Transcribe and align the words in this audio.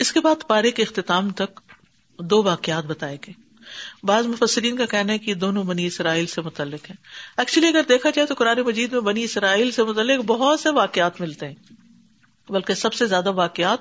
اس 0.00 0.12
کے 0.12 0.20
بعد 0.20 0.48
پارے 0.48 0.70
کے 0.70 0.82
اختتام 0.82 1.30
تک 1.30 1.60
دو 2.18 2.42
واقعات 2.42 2.84
بتائے 2.84 3.16
گئے۔ 3.26 3.34
بعض 4.02 4.26
مفسرین 4.26 4.76
کا 4.76 4.86
کہنا 4.86 5.12
ہے 5.12 5.18
کہ 5.18 5.34
دونوں 5.34 5.64
بنی 5.64 5.86
اسرائیل 5.86 6.26
سے 6.26 6.40
متعلق 6.40 6.90
ہیں۔ 6.90 6.96
ایکچولی 7.36 7.66
اگر 7.66 7.82
دیکھا 7.88 8.10
جائے 8.10 8.26
تو 8.26 8.34
قرآن 8.34 8.58
مجید 8.60 8.92
میں 8.92 9.00
بنی 9.00 9.24
اسرائیل 9.24 9.70
سے 9.70 9.82
متعلق 9.82 10.24
بہت 10.24 10.60
سے 10.60 10.70
واقعات 10.70 11.20
ملتے 11.20 11.48
ہیں، 11.48 11.54
بلکہ 12.48 12.74
سب 12.74 12.94
سے 12.94 13.06
زیادہ 13.06 13.32
واقعات 13.32 13.78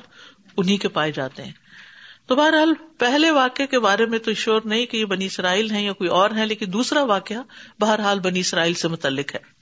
انہیں 0.58 0.78
کے 0.78 0.88
پائے 0.88 1.12
جاتے 1.12 1.44
ہیں۔ 1.44 1.52
تو 2.28 2.36
بہرحال 2.36 2.74
پہلے 2.98 3.32
واقعے 3.32 3.68
کے 3.68 3.80
بارے 3.80 4.06
میں 4.06 4.20
تو 4.20 4.34
شور 4.34 4.62
نہیں 4.66 4.86
کہ 4.86 4.98
یہ 4.98 5.06
بنی 5.06 5.26
اسرائیل 5.26 5.72
ہیں 5.72 5.84
یا 5.84 5.94
کوئی 5.94 6.10
اور 6.10 6.30
ہے 6.32 6.46
لیکن 6.46 6.74
دوسرا 6.74 7.04
واقعہ 7.04 7.38
بہرحال 7.80 8.20
بنی 8.20 8.40
اسرائیل 8.40 8.74
سے 8.74 8.88
متعلق 8.88 9.36
ہے۔ 9.36 9.59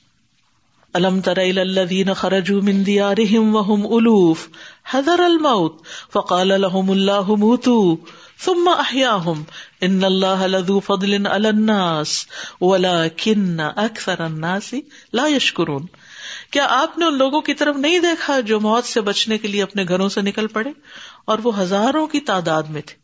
الم 0.93 1.19
تر 1.21 1.41
الذين 1.41 2.13
خرجوا 2.13 2.61
من 2.61 2.83
ديارهم 2.83 3.55
وهم 3.55 3.97
الوف 3.97 4.49
حذر 4.85 5.25
الموت 5.25 5.81
فقال 6.09 6.61
لهم 6.61 6.91
الله 6.91 7.35
موتوا 7.35 7.97
ثم 8.37 8.69
احياهم 8.69 9.43
ان 9.83 10.03
الله 10.03 10.47
لذو 10.47 10.79
فضل 10.79 11.27
على 11.27 11.49
الناس 11.49 12.27
ولكن 12.61 13.59
اكثر 13.59 14.25
الناس 14.25 14.75
لا 15.13 15.27
يشكرون 15.27 15.87
کیا 16.51 16.65
آپ 16.71 16.97
نے 16.97 17.05
ان 17.05 17.17
لوگوں 17.17 17.41
کی 17.41 17.53
طرف 17.53 17.75
نہیں 17.75 17.99
دیکھا 17.99 18.39
جو 18.39 18.59
موت 18.59 18.85
سے 18.85 19.01
بچنے 19.01 19.37
کے 19.37 19.47
لیے 19.47 19.63
اپنے 19.63 19.83
گھروں 19.87 20.09
سے 20.09 20.21
نکل 20.21 20.47
پڑے 20.47 20.71
اور 21.25 21.39
وہ 21.43 21.59
ہزاروں 21.59 22.05
کی 22.07 22.19
تعداد 22.19 22.63
میں 22.69 22.81
تھے 22.85 22.95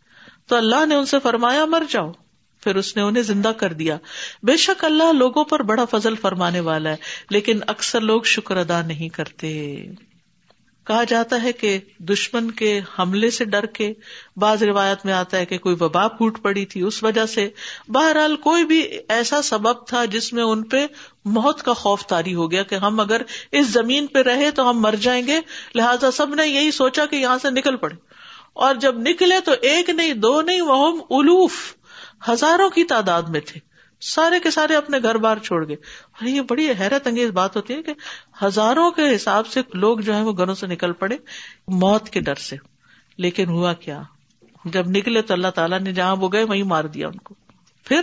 تو 0.47 0.55
اللہ 0.55 0.85
نے 0.85 0.95
ان 0.95 1.05
سے 1.05 1.19
فرمایا 1.23 1.65
مر 1.65 1.83
جاؤ 1.89 2.11
پھر 2.63 2.76
اس 2.76 2.95
نے 2.95 3.02
انہیں 3.02 3.23
زندہ 3.23 3.48
کر 3.48 3.73
دیا۔ 3.73 3.98
بے 4.44 4.58
شک 4.58 4.85
اللہ 4.85 5.12
لوگوں 5.12 5.44
پر 5.44 5.63
بڑا 5.63 5.85
فضل 5.85 6.16
فرمانے 6.16 6.59
والا 6.59 6.89
ہے، 6.89 6.95
لیکن 7.30 7.59
اکثر 7.67 8.02
لوگ 8.02 8.22
شکر 8.22 8.58
ادا 8.58 8.81
نہیں 8.81 9.09
کرتے۔ 9.09 9.86
کہا 10.88 11.03
جاتا 11.03 11.44
ہے 11.44 11.52
کہ 11.52 11.80
دشمن 11.99 12.52
کے 12.52 12.81
حملے 12.99 13.30
سے 13.30 13.45
ڈر 13.45 13.66
کے 13.66 13.94
بعض 14.38 14.63
روایت 14.63 15.05
میں 15.05 15.13
آتا 15.13 15.38
ہے 15.38 15.45
کہ 15.45 15.58
کوئی 15.58 15.76
وبا 15.80 16.08
پھوٹ 16.08 16.41
پڑی 16.41 16.66
تھی۔ 16.66 16.81
اس 16.81 17.03
وجہ 17.03 17.25
سے 17.25 17.50
بہرحال 17.88 18.36
کوئی 18.36 18.66
بھی 18.66 18.88
ایسا 19.09 19.42
سبب 19.42 19.88
تھا 19.88 20.05
جس 20.05 20.33
میں 20.33 20.44
ان 20.44 20.64
پہ 20.64 20.88
موت 21.25 21.64
کا 21.64 21.73
خوف 21.73 22.05
تاری 22.05 22.33
ہو 22.33 22.52
گیا 22.52 22.64
کہ 22.64 22.75
ہم 22.75 23.00
اگر 23.00 23.22
اس 23.52 23.67
زمین 23.67 24.08
پہ 24.08 24.20
رہے 24.20 24.52
تو 24.52 24.70
ہم 24.70 24.81
مر 24.81 24.95
جائیں 25.02 25.27
گے۔ 25.27 25.39
لہٰذا 25.75 26.11
سب 26.11 26.36
نے 26.36 26.48
یہی 26.48 26.72
سوچا 26.72 27.05
کہ 27.05 27.16
یہاں 27.16 27.38
سے 27.42 27.50
نکل 27.50 27.75
پڑے۔ 27.75 27.95
اور 28.53 28.75
جب 28.75 28.98
نکلے 28.98 29.39
تو 29.45 29.52
ایک 29.61 29.89
نہیں، 29.89 30.14
دو 30.14 30.42
نہیں 30.42 30.61
وہ 30.61 31.02
الوف۔ 31.09 31.52
ہزاروں 32.29 32.69
کی 32.69 32.83
تعداد 32.83 33.23
میں 33.23 33.39
تھے۔ 33.39 33.59
سارے 34.02 34.39
کے 34.39 34.52
سارے 34.52 34.75
اپنے 34.75 34.97
گھر 35.03 35.16
بار 35.16 35.38
چھوڑ 35.38 35.67
گئے۔ 35.67 35.75
اور 35.75 36.27
یہ 36.27 36.41
بڑی 36.41 36.69
حیرت 36.80 37.07
انگیز 37.07 37.30
بات 37.30 37.55
ہوتی 37.55 37.73
ہے 37.73 37.83
کہ 37.83 37.93
ہزاروں 38.45 38.91
کے 38.91 39.15
حساب 39.15 39.47
سے 39.47 39.61
لوگ 39.73 39.97
جو 39.97 40.15
ہے 40.15 40.21
وہ 40.21 40.33
گھروں 40.38 40.55
سے 40.55 40.67
نکل 40.67 40.93
پڑے 40.93 41.17
موت 41.67 42.09
کے 42.09 42.19
ڈر 42.19 42.35
سے۔ 42.35 42.55
لیکن 43.17 43.49
ہوا 43.49 43.73
کیا؟ 43.73 44.02
جب 44.65 44.88
نکلے 44.88 45.21
تو 45.21 45.33
اللہ 45.33 45.47
تعالیٰ 45.47 45.80
نے 45.80 45.91
جہاں 45.91 46.15
وہ 46.15 46.30
گئے 46.33 46.43
وہیں 46.43 46.63
مار 46.63 46.83
دیا 46.83 47.07
ان 47.07 47.17
کو۔ 47.17 47.33
پھر 47.85 48.02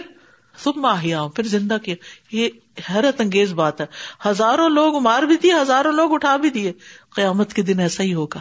تم 0.63 0.73
ماہیا 0.77 1.23
پھر 1.37 1.45
زندہ 1.45 1.77
کیا 1.85 1.95
یہ 2.33 2.49
حیرت 2.91 3.21
انگیز 3.21 3.53
بات 3.53 3.81
ہے۔ 3.81 3.87
ہزاروں 4.29 4.69
لوگ 4.69 5.03
مار 5.03 5.23
بھی 5.23 5.37
دیے، 5.37 5.53
ہزاروں 5.63 5.93
لوگ 5.93 6.15
اٹھا 6.15 6.37
بھی 6.37 6.51
دیے۔ 6.51 6.73
قیامت 7.15 7.55
کے 7.55 7.63
دن 7.63 7.81
ایسا 7.81 8.03
ہی 8.03 8.15
ہوگا۔ 8.15 8.41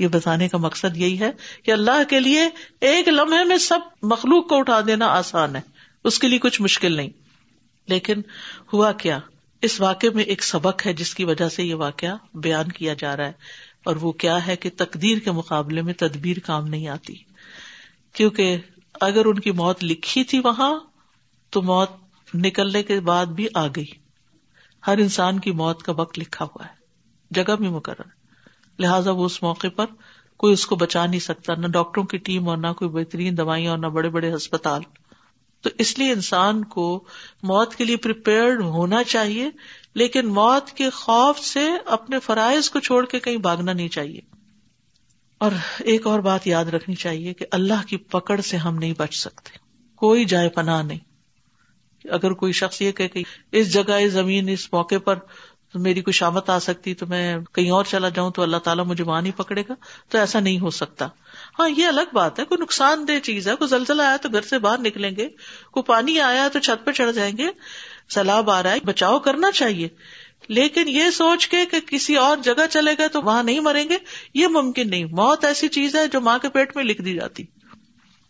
یہ 0.00 0.08
بتانے 0.08 0.48
کا 0.48 0.58
مقصد 0.58 0.96
یہی 0.96 1.20
ہے 1.20 1.30
کہ 1.62 1.70
اللہ 1.70 2.04
کے 2.10 2.20
لیے 2.20 2.48
ایک 2.80 3.08
لمحے 3.08 3.44
میں 3.44 3.56
سب 3.56 3.78
مخلوق 4.02 4.48
کو 4.48 4.56
اٹھا 4.58 4.80
دینا 4.86 5.06
آسان 5.06 5.56
ہے۔ 5.56 5.60
اس 6.04 6.18
کے 6.18 6.28
لیے 6.28 6.38
کچھ 6.38 6.62
مشکل 6.62 6.92
نہیں۔ 6.96 7.08
لیکن 7.88 8.14
ہوا 8.72 8.92
کیا؟ 8.92 9.18
اس 9.62 9.80
واقعے 9.80 10.10
میں 10.10 10.24
ایک 10.24 10.44
سبق 10.44 10.86
ہے 10.86 10.92
جس 10.92 11.14
کی 11.14 11.24
وجہ 11.24 11.48
سے 11.48 11.62
یہ 11.62 11.74
واقعہ 11.74 12.36
بیان 12.36 12.68
کیا 12.68 12.94
جا 12.94 13.16
رہا 13.16 13.26
ہے۔ 13.26 13.32
اور 13.84 13.96
وہ 13.96 14.12
کیا 14.12 14.46
ہے 14.46 14.56
کہ 14.56 14.70
تقدیر 14.76 15.18
کے 15.18 15.30
مقابلے 15.30 15.82
میں 15.82 15.94
تدبیر 15.94 16.36
کام 16.38 16.66
نہیں 16.66 16.88
آتی۔ 16.88 17.14
کیونکہ 18.12 18.56
اگر 19.00 19.24
ان 19.24 19.38
کی 19.38 19.50
موت 19.50 19.84
لکھی 19.84 20.24
تھی 20.24 20.38
وہاں، 20.38 20.80
تو 21.50 21.62
موت 21.62 21.90
نکلنے 22.34 22.82
کے 22.82 23.00
بعد 23.00 23.26
بھی 23.26 23.46
آ 23.54 23.66
گئی۔ 23.66 23.90
ہر 24.86 24.98
انسان 24.98 25.40
کی 25.40 25.50
موت 25.50 25.82
کا 25.82 25.92
وقت 25.92 26.18
لکھا 26.18 26.44
ہوا 26.44 26.64
ہے۔ 26.64 26.72
جگہ 27.30 27.56
بھی 27.56 27.68
مقرر۔ 27.68 28.19
لہٰذا 28.78 29.10
وہ 29.10 29.24
اس 29.24 29.42
موقع 29.42 29.66
پر 29.76 29.84
کوئی 30.36 30.52
اس 30.52 30.66
کو 30.66 30.76
بچا 30.76 31.06
نہیں 31.06 31.20
سکتا، 31.20 31.54
نہ 31.54 31.66
ڈاکٹروں 31.66 32.04
کی 32.04 32.18
ٹیم 32.18 32.48
اور 32.48 32.56
نہ 32.56 32.66
کوئی 32.66 32.90
بہترین 32.90 33.36
دوائیاں 33.36 33.70
اور 33.70 33.78
نہ 33.78 33.86
بڑے 33.86 34.08
بڑے 34.08 34.34
ہسپتال۔ 34.34 34.82
تو 35.60 35.70
اس 35.78 35.98
لیے 35.98 36.12
انسان 36.12 36.64
کو 36.64 37.04
موت 37.42 37.74
کے 37.74 37.84
لیے 37.84 37.96
پریپیئرڈ 37.96 38.62
ہونا 38.62 39.04
چاہیے، 39.04 39.50
لیکن 39.94 40.28
موت 40.28 40.70
کے 40.70 40.90
خوف 40.90 41.38
سے 41.38 41.68
اپنے 41.86 42.18
فرائض 42.18 42.70
کو 42.70 42.80
چھوڑ 42.80 43.06
کے 43.06 43.20
کہیں 43.20 43.36
بھاگنا 43.36 43.72
نہیں 43.72 43.88
چاہیے۔ 43.88 44.20
اور 45.38 45.50
ایک 45.78 46.06
اور 46.06 46.20
بات 46.20 46.46
یاد 46.46 46.64
رکھنی 46.64 46.96
چاہیے 46.96 47.34
کہ 47.34 47.46
اللہ 47.50 47.86
کی 47.86 47.96
پکڑ 47.96 48.40
سے 48.40 48.56
ہم 48.56 48.74
نہیں 48.74 48.94
بچ 48.98 49.14
سکتے۔ 49.14 49.58
کوئی 49.94 50.24
جائے 50.24 50.48
پناہ 50.48 50.82
نہیں۔ 50.82 50.98
اگر 52.04 52.32
کوئی 52.32 52.52
شخص 52.52 52.82
یہ 52.82 52.92
کہ 52.92 53.22
اس 53.52 53.72
جگہ، 53.72 53.92
اس 53.92 54.12
زمین، 54.12 54.48
اس 54.48 54.72
موقع 54.72 54.94
پر 55.04 55.18
تو 55.72 55.78
میری 55.78 56.00
کوئی 56.00 56.12
شامت 56.12 56.50
آ 56.50 56.58
سکتی 56.58 56.94
تو 56.94 57.06
میں 57.06 57.38
کہیں 57.52 57.70
اور 57.70 57.84
چلا 57.84 58.08
جاؤں 58.08 58.30
تو 58.30 58.42
اللہ 58.42 58.56
تعالیٰ 58.56 58.84
مجھے 58.84 59.04
وہاں 59.04 59.22
نہیں 59.22 59.38
پکڑے 59.38 59.62
گا؟ 59.68 59.74
تو 60.08 60.18
ایسا 60.18 60.40
نہیں 60.40 60.60
ہو 60.60 60.70
سکتا۔ 60.70 61.08
ہاں 61.58 61.68
یہ 61.76 61.86
الگ 61.86 62.00
بات 62.12 62.38
ہے، 62.38 62.44
کوئی 62.44 62.62
نقصان 62.62 63.08
دہ 63.08 63.18
چیز 63.18 63.48
ہے۔ 63.48 63.56
کوئی 63.56 63.68
زلزلہ 63.68 64.02
آیا 64.02 64.16
تو 64.16 64.28
گھر 64.28 64.40
سے 64.40 64.58
باہر 64.58 64.78
نکلیں 64.78 65.16
گے، 65.16 65.28
کوئی 65.70 65.82
پانی 65.82 66.20
آیا 66.20 66.48
تو 66.52 66.58
چھت 66.58 66.86
پہ 66.86 66.92
چڑھ 66.92 67.12
جائیں 67.12 67.36
گے۔ 67.38 67.46
سیلاب 68.08 68.50
آ 68.50 68.62
رہا 68.62 68.72
ہے، 68.72 68.78
بچاؤ 68.84 69.18
کرنا 69.18 69.50
چاہیے۔ 69.50 69.88
لیکن 70.48 70.88
یہ 70.88 71.10
سوچ 71.10 71.48
کے 71.48 71.66
کہ 71.66 71.80
کسی 71.80 72.16
اور 72.16 72.36
جگہ 72.36 72.66
چلے 72.70 72.90
گئے 72.98 73.08
تو 73.08 73.22
وہاں 73.22 73.42
نہیں 73.42 73.60
مریں 73.60 73.88
گے، 73.88 73.98
یہ 74.34 74.48
ممکن 74.48 74.90
نہیں۔ 74.90 75.04
موت 75.04 75.44
ایسی 75.44 75.68
چیز 75.68 75.96
ہے 75.96 76.06
جو 76.06 76.20
ماں 76.20 76.38
کے 76.38 76.48
پیٹ 76.48 76.76
میں 76.76 76.84
لکھ 76.84 77.02
دی 77.02 77.14
جاتی۔ 77.14 77.44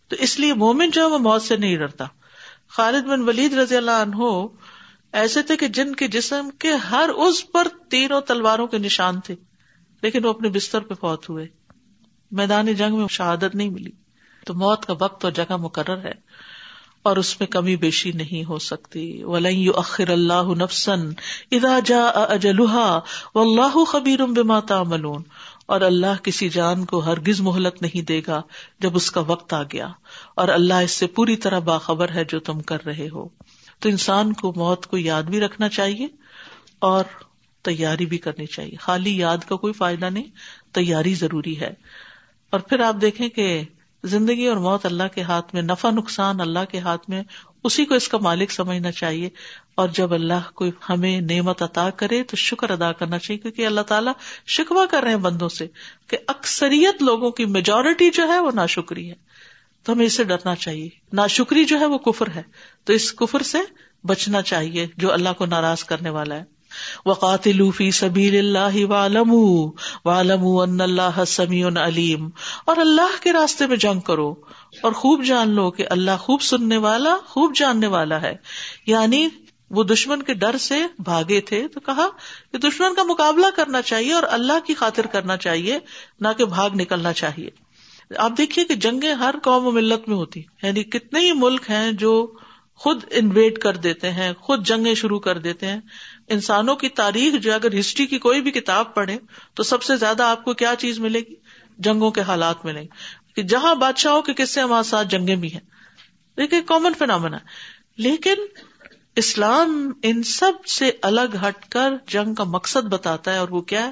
تو 0.07 0.15
اس 0.19 0.39
لیے 0.39 0.53
مومن 0.53 0.89
جو 0.89 1.01
ہے 1.01 1.07
وہ 1.07 1.17
موت 1.17 1.41
سے 1.41 1.55
نہیں 1.55 1.77
ڈرتا۔ 1.77 2.05
خالد 2.69 3.03
بن 3.03 3.21
ولید 3.21 3.53
رضی 3.53 3.77
اللہ 3.77 3.91
عنہ 3.91 4.47
ایسے 5.13 5.41
تھے 5.41 5.57
کہ 5.57 5.67
جن 5.67 5.95
کے 5.95 6.07
جسم 6.07 6.49
کے 6.59 6.73
ہر 6.73 7.09
اس 7.09 7.51
پر 7.51 7.67
تینوں 7.89 8.21
تلواروں 8.21 8.67
کے 8.67 8.77
نشان 8.77 9.19
تھے، 9.19 9.35
لیکن 10.01 10.25
وہ 10.25 10.29
اپنے 10.29 10.49
بستر 10.49 10.79
پہ 10.79 10.93
فوت 10.93 11.29
ہوئے۔ 11.29 11.47
میدان 12.31 12.73
جنگ 12.73 12.95
میں 12.95 13.07
شہادت 13.09 13.55
نہیں 13.55 13.69
ملی۔ 13.69 13.91
تو 14.45 14.53
موت 14.53 14.85
کا 14.85 14.93
وقت 14.99 15.23
اور 15.25 15.31
جگہ 15.31 15.57
مقرر 15.57 15.97
ہے 15.97 16.13
اور 17.03 17.17
اس 17.17 17.39
میں 17.39 17.47
کمی 17.47 17.75
بیشی 17.75 18.11
نہیں 18.11 18.49
ہو 18.49 18.59
سکتی۔ 18.59 19.23
ولئی 19.23 19.67
اخر 19.75 20.09
اللہ 20.09 20.53
نفسن 20.59 21.09
ادا 21.51 21.79
جا 21.85 22.05
اجلحا 22.05 22.99
و 23.35 23.39
اللہ 23.39 23.85
خبیر 23.85 24.19
تعملون۔ 24.67 25.23
اور 25.65 25.81
اللہ 25.81 26.23
کسی 26.23 26.49
جان 26.49 26.85
کو 26.85 26.99
ہرگز 26.99 27.41
مہلت 27.41 27.81
نہیں 27.81 28.01
دے 28.01 28.21
گا 28.27 28.41
جب 28.79 28.95
اس 28.95 29.11
کا 29.11 29.21
وقت 29.21 29.53
آ 29.53 29.63
گیا۔ 29.63 29.87
اور 30.35 30.47
اللہ 30.47 30.73
اس 30.73 30.91
سے 30.91 31.07
پوری 31.07 31.35
طرح 31.35 31.59
باخبر 31.59 32.09
ہے 32.09 32.23
جو 32.23 32.39
تم 32.39 32.61
کر 32.61 32.85
رہے 32.85 33.09
ہو۔ 33.09 33.27
تو 33.81 33.89
انسان 33.89 34.33
کو 34.33 34.53
موت 34.55 34.85
کو 34.85 34.97
یاد 34.97 35.23
بھی 35.23 35.39
رکھنا 35.39 35.69
چاہیے 35.69 36.07
اور 36.79 37.03
تیاری 37.61 38.05
بھی 38.05 38.17
کرنی 38.17 38.45
چاہیے۔ 38.45 38.75
خالی 38.75 39.17
یاد 39.17 39.37
کا 39.49 39.55
کوئی 39.55 39.73
فائدہ 39.73 40.05
نہیں، 40.05 40.23
تیاری 40.71 41.13
ضروری 41.13 41.59
ہے۔ 41.59 41.73
اور 42.49 42.59
پھر 42.59 42.79
آپ 42.79 42.95
دیکھیں 43.01 43.29
کہ 43.29 43.61
زندگی 44.03 44.47
اور 44.47 44.57
موت 44.57 44.85
اللہ 44.85 45.03
کے 45.15 45.21
ہاتھ 45.21 45.55
میں، 45.55 45.61
نفع 45.61 45.89
نقصان 45.89 46.41
اللہ 46.41 46.59
کے 46.69 46.79
ہاتھ 46.79 47.09
میں، 47.09 47.23
اسی 47.63 47.85
کو 47.85 47.95
اس 47.95 48.07
کا 48.07 48.17
مالک 48.17 48.51
سمجھنا 48.51 48.91
چاہیے۔ 48.91 49.29
اور 49.75 49.89
جب 49.89 50.13
اللہ 50.13 50.51
کو 50.55 50.65
ہمیں 50.89 51.21
نعمت 51.21 51.61
عطا 51.61 51.89
کرے 51.89 52.23
تو 52.23 52.37
شکر 52.37 52.69
ادا 52.69 52.91
کرنا 52.91 53.19
چاہیے، 53.19 53.39
کیونکہ 53.39 53.65
اللہ 53.65 53.81
تعالیٰ 53.81 54.13
شکوا 54.47 54.85
کر 54.85 55.01
رہے 55.01 55.09
ہیں 55.09 55.17
بندوں 55.17 55.49
سے 55.49 55.67
کہ 56.07 56.17
اکثریت 56.27 57.03
لوگوں 57.03 57.31
کی 57.31 57.45
میجورٹی 57.45 58.09
جو 58.09 58.27
ہے 58.27 58.39
وہ 58.39 58.51
نا 58.51 58.65
شکری 58.65 59.09
ہے۔ 59.09 59.30
تو 59.83 59.93
ہمیں 59.93 60.05
اسے 60.05 60.23
ڈرنا 60.23 60.55
چاہیے۔ 60.55 60.89
نا 61.13 61.27
شکری 61.27 61.65
جو 61.65 61.79
ہے 61.79 61.85
وہ 61.85 61.97
کفر 61.97 62.27
ہے۔ 62.35 62.41
تو 62.83 62.93
اس 62.93 63.13
کفر 63.13 63.41
سے 63.41 63.57
بچنا 64.03 64.41
چاہیے 64.41 64.87
جو 64.97 65.13
اللہ 65.13 65.29
کو 65.37 65.45
ناراض 65.45 65.83
کرنے 65.83 66.09
والا 66.09 66.35
ہے۔ 66.35 66.43
وقات 67.05 67.47
لوفی 67.47 67.91
سبیر 67.91 68.39
اللہ 68.39 68.85
والم 68.85 69.33
والم 70.05 70.47
اللہ 70.81 71.23
سمیع 71.27 71.67
علیم 71.67 72.29
اور 72.65 72.77
اللہ 72.77 73.23
کے 73.23 73.33
راستے 73.33 73.67
میں 73.67 73.77
جنگ 73.77 73.99
کرو۔ 73.99 74.35
اور 74.81 74.91
خوب 74.91 75.23
جان 75.23 75.49
لو 75.49 75.71
کہ 75.71 75.85
اللہ 75.89 76.17
خوب 76.19 76.41
سننے 76.41 76.77
والا، 76.77 77.17
خوب 77.25 77.55
جاننے 77.55 77.87
والا 77.87 78.21
ہے۔ 78.21 78.35
یعنی 78.85 79.27
وہ 79.69 79.83
دشمن 79.83 80.21
کے 80.21 80.33
ڈر 80.33 80.57
سے 80.57 80.83
بھاگے 80.99 81.41
تھے 81.41 81.67
تو 81.67 81.79
کہا 81.79 82.07
کہ 82.51 82.57
دشمن 82.57 82.95
کا 82.95 83.03
مقابلہ 83.03 83.45
کرنا 83.55 83.81
چاہیے 83.81 84.13
اور 84.13 84.23
اللہ 84.29 84.65
کی 84.65 84.73
خاطر 84.73 85.05
کرنا 85.05 85.37
چاہیے، 85.37 85.79
نہ 86.19 86.27
کہ 86.37 86.45
بھاگ 86.45 86.69
نکلنا 86.73 87.13
چاہیے۔ 87.13 87.70
آپ 88.17 88.31
دیکھیے 88.37 88.65
کہ 88.65 88.75
جنگیں 88.75 89.13
ہر 89.13 89.35
قوم 89.43 89.67
و 89.67 89.71
ملت 89.71 90.09
میں 90.09 90.17
ہوتی 90.17 90.43
یعنی 90.63 90.83
کتنے 90.83 91.19
ہی 91.19 91.31
ملک 91.31 91.69
ہیں 91.69 91.91
جو 91.91 92.37
خود 92.75 93.03
انویٹ 93.11 93.57
کر 93.57 93.77
دیتے 93.77 94.11
ہیں، 94.11 94.33
خود 94.33 94.67
جنگیں 94.67 94.93
شروع 94.93 95.19
کر 95.19 95.37
دیتے 95.37 95.67
ہیں۔ 95.67 95.79
انسانوں 96.27 96.75
کی 96.75 96.89
تاریخ 96.89 97.33
جو 97.41 97.53
اگر 97.53 97.79
ہسٹری 97.79 98.05
کی 98.05 98.19
کوئی 98.19 98.41
بھی 98.41 98.51
کتاب 98.51 98.93
پڑھے 98.93 99.17
تو 99.53 99.63
سب 99.63 99.83
سے 99.83 99.95
زیادہ 99.95 100.23
آپ 100.23 100.43
کو 100.43 100.53
کیا 100.53 100.73
چیز 100.79 100.99
ملے 100.99 101.19
گی؟ 101.19 101.35
جنگوں 101.77 102.11
کے 102.11 102.21
حالات 102.21 102.65
ملیں 102.65 102.83
گے۔ 102.83 102.87
کہ 103.35 103.43
جہاں 103.43 103.75
بادشاہوں 103.75 104.21
کے 104.21 104.33
قصے 104.33 104.61
ہمارے 104.61 104.89
ساتھ 104.89 105.07
جنگیں 105.07 105.35
بھی 105.35 105.53
ہیں۔ 105.53 105.59
دیکھیے 106.37 106.61
کامن 106.61 106.91
فینامنا 106.99 107.37
لیکن 107.97 108.35
اسلام 109.15 109.91
ان 110.03 110.23
سب 110.23 110.65
سے 110.65 110.91
الگ 111.01 111.47
ہٹ 111.47 111.65
کر 111.69 111.93
جنگ 112.07 112.33
کا 112.33 112.43
مقصد 112.43 112.87
بتاتا 112.87 113.33
ہے 113.33 113.37
اور 113.37 113.49
وہ 113.49 113.61
کیا 113.61 113.85
ہے؟ 113.85 113.91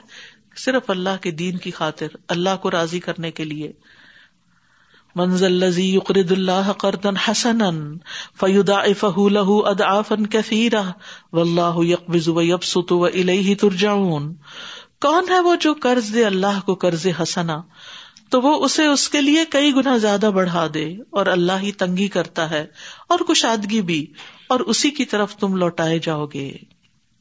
صرف 0.58 0.90
اللہ 0.90 1.22
کے 1.22 1.32
دین 1.32 1.58
کی 1.58 1.72
خاطر، 1.72 2.08
اللہ 2.28 2.58
کو 2.62 2.72
راضی 2.72 3.00
کرنے 3.00 3.32
کے 3.32 3.44
لیے۔ 3.44 3.72
منزل 5.20 5.52
لذی 5.52 5.96
یقرد 5.96 6.32
اللہ 6.32 6.72
قردن 6.72 7.18
حسن 7.18 7.60
فیدا 8.40 8.80
فہ 9.00 9.30
لہ 9.30 9.50
ادآفن 9.66 10.26
کثیرا 10.28 10.82
واللہ 11.34 11.78
یقبض 11.78 12.28
و 12.28 12.42
یبسط 12.42 12.92
و 12.92 13.06
الیہ 13.06 13.56
ترجعون۔ 13.56 14.34
کون 15.02 15.26
ہے 15.30 15.40
وہ 15.40 15.56
جو 15.56 15.74
قرض 15.74 16.14
دے 16.14 16.26
اللہ 16.26 16.60
کو 16.66 16.76
قرض 16.76 17.08
حسنا 17.22 17.62
تو 18.30 18.42
وہ 18.42 18.66
اسے 18.66 18.86
اس 18.86 19.10
کے 19.10 19.22
لیے 19.22 19.46
کئی 19.50 19.76
گنا 19.76 19.98
زیادہ 19.98 20.32
بڑھا 20.36 20.68
دے 20.74 20.96
اور 21.10 21.26
اللہ 21.26 21.62
ہی 21.62 21.72
تنگی 21.72 22.08
کرتا 22.08 22.50
ہے 22.50 22.66
اور 23.10 23.20
کشادگی 23.20 23.82
بھی 23.82 24.06
اور 24.50 24.60
اسی 24.60 24.90
کی 24.90 25.06
طرف 25.06 25.36
تم 25.36 25.56
لوٹائے 25.56 26.00
جاؤ 26.00 26.26
گے۔ 26.26 26.52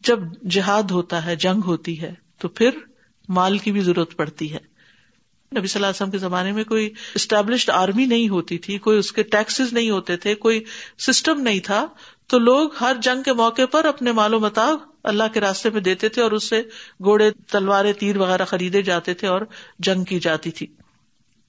جب 0.05 0.19
جہاد 0.51 0.91
ہوتا 0.91 1.25
ہے، 1.25 1.37
جنگ 1.37 1.61
ہوتی 1.65 2.01
ہے، 2.01 2.15
تو 2.39 2.49
پھر 2.49 2.71
مال 3.29 3.59
کی 3.59 3.73
بھی 3.73 3.81
ضرورت 3.81 4.17
پڑتی 4.17 4.53
ہے۔ 4.53 4.78
نبی 5.57 5.67
صلی 5.67 5.79
اللہ 5.79 5.87
علیہ 5.87 5.97
وسلم 5.97 6.11
کے 6.11 6.19
زمانے 6.19 6.53
میں 6.53 6.65
کوئی 6.65 6.91
اسٹیبلشڈ 7.15 7.71
آرمی 7.71 8.07
نہیں 8.07 8.29
ہوتی 8.29 8.59
تھی، 8.59 8.79
کوئی 8.79 8.99
اس 8.99 9.13
کے 9.13 9.23
ٹیکسز 9.23 9.73
نہیں 9.73 9.91
ہوتے 9.91 10.17
تھے، 10.17 10.35
کوئی 10.35 10.65
سسٹم 10.99 11.41
نہیں 11.41 11.61
تھا۔ 11.61 11.87
تو 12.27 12.39
لوگ 12.39 12.69
ہر 12.81 12.97
جنگ 13.03 13.23
کے 13.23 13.33
موقع 13.33 13.67
پر 13.71 13.85
اپنے 13.85 14.13
مال 14.13 14.35
و 14.35 14.41
متا 14.41 14.75
اللہ 15.05 15.25
کے 15.33 15.41
راستے 15.41 15.71
میں 15.71 15.81
دیتے 15.81 16.09
تھے 16.09 16.23
اور 16.23 16.33
اس 16.33 16.45
سے 16.45 16.63
گھوڑے 17.05 17.31
تلوارے 17.31 17.93
تیر 17.93 18.17
وغیرہ 18.17 18.45
خریدے 18.45 18.83
جاتے 18.83 19.15
تھے 19.15 19.29
اور 19.29 19.41
جنگ 19.79 20.05
کی 20.05 20.21
جاتی 20.21 20.51
تھی۔ 20.51 20.67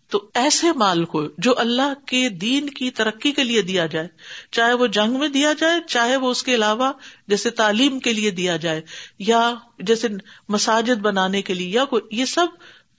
تو 0.10 0.30
ایسے 0.34 0.68
مال 0.76 1.06
کو 1.06 1.28
جو 1.38 1.54
اللہ 1.58 1.94
کے 2.06 2.30
دین 2.30 2.70
کی 2.70 2.92
ترقی 2.92 3.32
کے 3.32 3.44
لیے 3.44 3.62
دیا 3.62 3.86
جائے، 3.86 4.08
چاہے 4.52 4.74
وہ 4.74 4.88
جنگ 4.88 5.20
میں 5.20 5.28
دیا 5.28 5.54
جائے، 5.54 5.80
چاہے 5.88 6.18
وہ 6.18 6.32
اس 6.32 6.44
کے 6.44 6.56
علاوہ 6.56 6.92
جیسے 7.28 7.50
تعلیم 7.50 8.00
کے 8.00 8.14
لیے 8.14 8.32
دیا 8.32 8.56
جائے، 8.58 8.82
یا 9.20 9.54
جیسے 9.80 10.08
مساجد 10.50 11.02
بنانے 11.02 11.42
کے 11.42 11.54
لیے، 11.54 11.70
یا 11.70 11.86
کوئی، 11.86 12.02
یہ 12.12 12.26
سب 12.26 12.48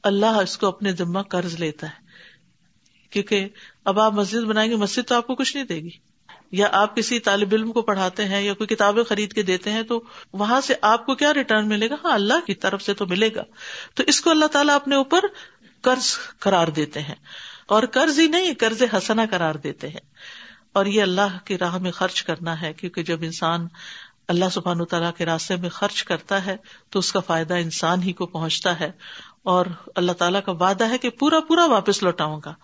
اللہ 0.02 0.26
اس 0.26 0.58
کو 0.58 0.67
اپنے 0.67 0.93
ذمہ 0.93 1.20
قرض 1.20 1.55
لیتا 1.55 1.87
ہے۔ 1.87 2.11
کیونکہ 3.11 3.49
اب 3.85 4.00
آپ 4.00 4.12
مسجد 4.12 4.38
بنائیں 4.38 4.70
گے، 4.70 4.76
مسجد 4.76 5.08
تو 5.08 5.14
آپ 5.14 5.26
کو 5.26 5.35
کچھ 5.35 5.56
نہیں 5.56 5.67
دے 5.67 5.76
گی۔ 5.76 5.91
یا 6.52 6.69
آپ 6.73 6.97
کسی 6.97 7.20
طالب 7.20 7.49
علم 7.52 7.73
کو 7.73 7.82
پڑھاتے 7.82 8.25
ہیں 8.25 8.43
یا 8.43 8.55
کوئی 8.55 8.67
کتابیں 8.67 9.05
خرید 9.05 9.32
کے 9.32 9.43
دیتے 9.43 9.73
ہیں 9.73 9.82
تو 9.82 10.02
وہاں 10.32 10.61
سے 10.61 10.75
آپ 10.82 11.06
کو 11.06 11.14
کیا 11.14 11.35
ریٹرن 11.35 11.69
ملے 11.69 11.91
گا؟ 11.91 11.94
ہاں 12.05 12.12
اللہ 12.12 12.47
کی 12.47 12.55
طرف 12.55 12.82
سے 12.82 12.94
تو 12.94 13.06
ملے 13.06 13.29
گا۔ 13.35 13.43
تو 13.94 14.02
اس 14.06 14.20
کو 14.20 14.31
اللہ 14.31 14.44
تعالیٰ 14.44 14.75
اپنے 14.75 14.97
اوپر 14.97 15.20
قرض 15.81 16.19
قرار 16.38 16.69
دیتے 16.69 17.00
ہیں۔ 17.00 17.14
اور 17.67 17.82
قرض 17.93 18.19
ہی 18.19 18.26
نہیں، 18.26 18.55
قرض 18.58 18.82
حسنا 18.97 19.25
قرار 19.31 19.55
دیتے 19.55 19.88
ہیں۔ 19.88 20.00
اور 20.73 20.87
یہ 20.87 21.02
اللہ 21.02 21.38
کی 21.44 21.58
راہ 21.58 21.79
میں 21.79 21.91
خرچ 21.91 22.23
کرنا 22.23 22.62
ہے، 22.62 22.73
کیونکہ 22.73 23.02
جب 23.02 23.19
انسان 23.23 23.69
اللہ 24.29 24.44
سبحان 24.52 24.85
تعالیٰ 24.85 25.11
کے 25.17 25.25
راستے 25.25 25.56
میں 25.56 25.69
خرچ 25.69 26.05
کرتا 26.05 26.47
ہے 26.47 26.56
تو 26.91 26.99
اس 26.99 27.12
کا 27.12 27.20
فائدہ 27.20 27.55
انسان 27.55 28.02
ہی 28.02 28.12
کو 28.12 28.26
پہنچتا 28.26 28.81
ہے۔ 28.81 28.91
اور 29.43 29.67
اللہ 29.95 30.13
تعالیٰ 30.13 30.41
کا 30.47 30.53
وعدہ 30.53 30.89
ہے 30.89 30.99
کہ 30.99 31.11
پورا 31.11 31.41
پورا 31.41 31.67
واپس 31.67 32.03
لوٹاؤں 32.03 32.41
گا۔ 32.45 32.55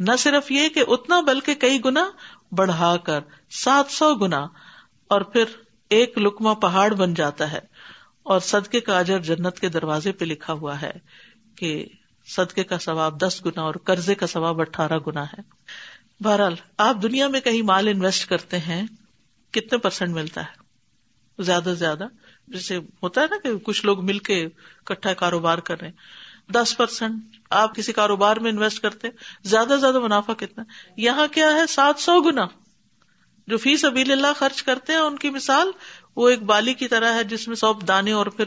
نہ 0.00 0.16
صرف 0.18 0.50
یہ 0.50 0.68
کہ 0.68 0.84
اتنا، 0.88 1.20
بلکہ 1.20 1.54
کئی 1.54 1.84
گنا 1.84 2.10
بڑھا 2.52 2.96
کر، 2.96 3.20
سات 3.50 3.86
سو 3.90 4.14
گنا، 4.14 4.46
اور 5.08 5.20
پھر 5.20 5.44
ایک 5.90 6.18
لکما 6.18 6.54
پہاڑ 6.54 6.94
بن 6.94 7.14
جاتا 7.14 7.52
ہے۔ 7.52 7.60
اور 8.22 8.40
صدقے 8.40 8.80
کا 8.80 8.98
اجر 8.98 9.18
جنت 9.18 9.60
کے 9.60 9.68
دروازے 9.68 10.12
پہ 10.12 10.24
لکھا 10.24 10.52
ہوا 10.52 10.80
ہے 10.80 10.92
کہ 11.56 11.86
صدقے 12.26 12.64
کا 12.64 12.78
ثواب 12.78 13.20
دس 13.20 13.42
گنا 13.46 13.62
اور 13.62 13.74
قرضے 13.84 14.14
کا 14.14 14.26
ثواب 14.26 14.60
اٹھارہ 14.60 14.98
گنا 15.06 15.24
ہے۔ 15.24 15.40
بہرحال، 16.20 16.54
آپ 16.78 16.96
دنیا 17.02 17.28
میں 17.28 17.40
کہیں 17.40 17.62
مال 17.62 17.88
انویسٹ 17.88 18.28
کرتے 18.28 18.58
ہیں، 18.58 18.86
کتنے 19.50 19.78
پرسینٹ 19.78 20.10
ملتا 20.10 20.42
ہے؟ 20.42 20.66
زیادہ 21.42 21.64
سے 21.64 21.74
زیادہ۔ 21.74 22.04
جیسے 22.48 22.76
ہوتا 22.76 23.20
ہے 23.20 23.26
نا 23.30 23.36
کہ 23.42 23.56
کچھ 23.56 23.86
لوگ 23.86 24.04
مل 24.04 24.18
کے 24.18 24.48
کٹھا 24.84 25.14
کاروبار 25.14 25.58
کر 25.58 25.80
رہے 25.80 25.88
ہیں۔ 25.88 26.25
دس 26.54 26.76
پرسینٹ 26.76 27.14
آپ 27.50 27.74
کسی 27.74 27.92
کاروبار 27.92 28.36
میں 28.36 28.50
انویسٹ 28.50 28.82
کرتے 28.82 29.08
زیادہ 29.44 29.68
سے 29.68 29.76
زیادہ 29.76 30.00
منافع 30.00 30.32
کتنا 30.32 30.64
یہاں 30.96 31.26
کیا 31.26 31.54
ہے؟ 31.54 31.66
سات 31.66 31.98
سو 31.98 32.20
گنا۔ 32.20 32.46
جو 33.46 33.56
فیس 33.56 33.84
ابیل 33.84 34.12
اللہ 34.12 34.26
خرچ 34.36 34.62
کرتے 34.62 34.92
ہیں، 34.92 35.00
ان 35.00 35.16
کی 35.16 35.30
مثال 35.30 35.70
وہ 36.16 36.28
ایک 36.28 36.42
بالی 36.42 36.74
کی 36.74 36.88
طرح 36.88 37.14
ہے 37.14 37.24
جس 37.24 37.48
میں 37.48 37.56
سو 37.56 37.72
دانے 37.72 38.12
اور 38.12 38.26
پھر 38.26 38.44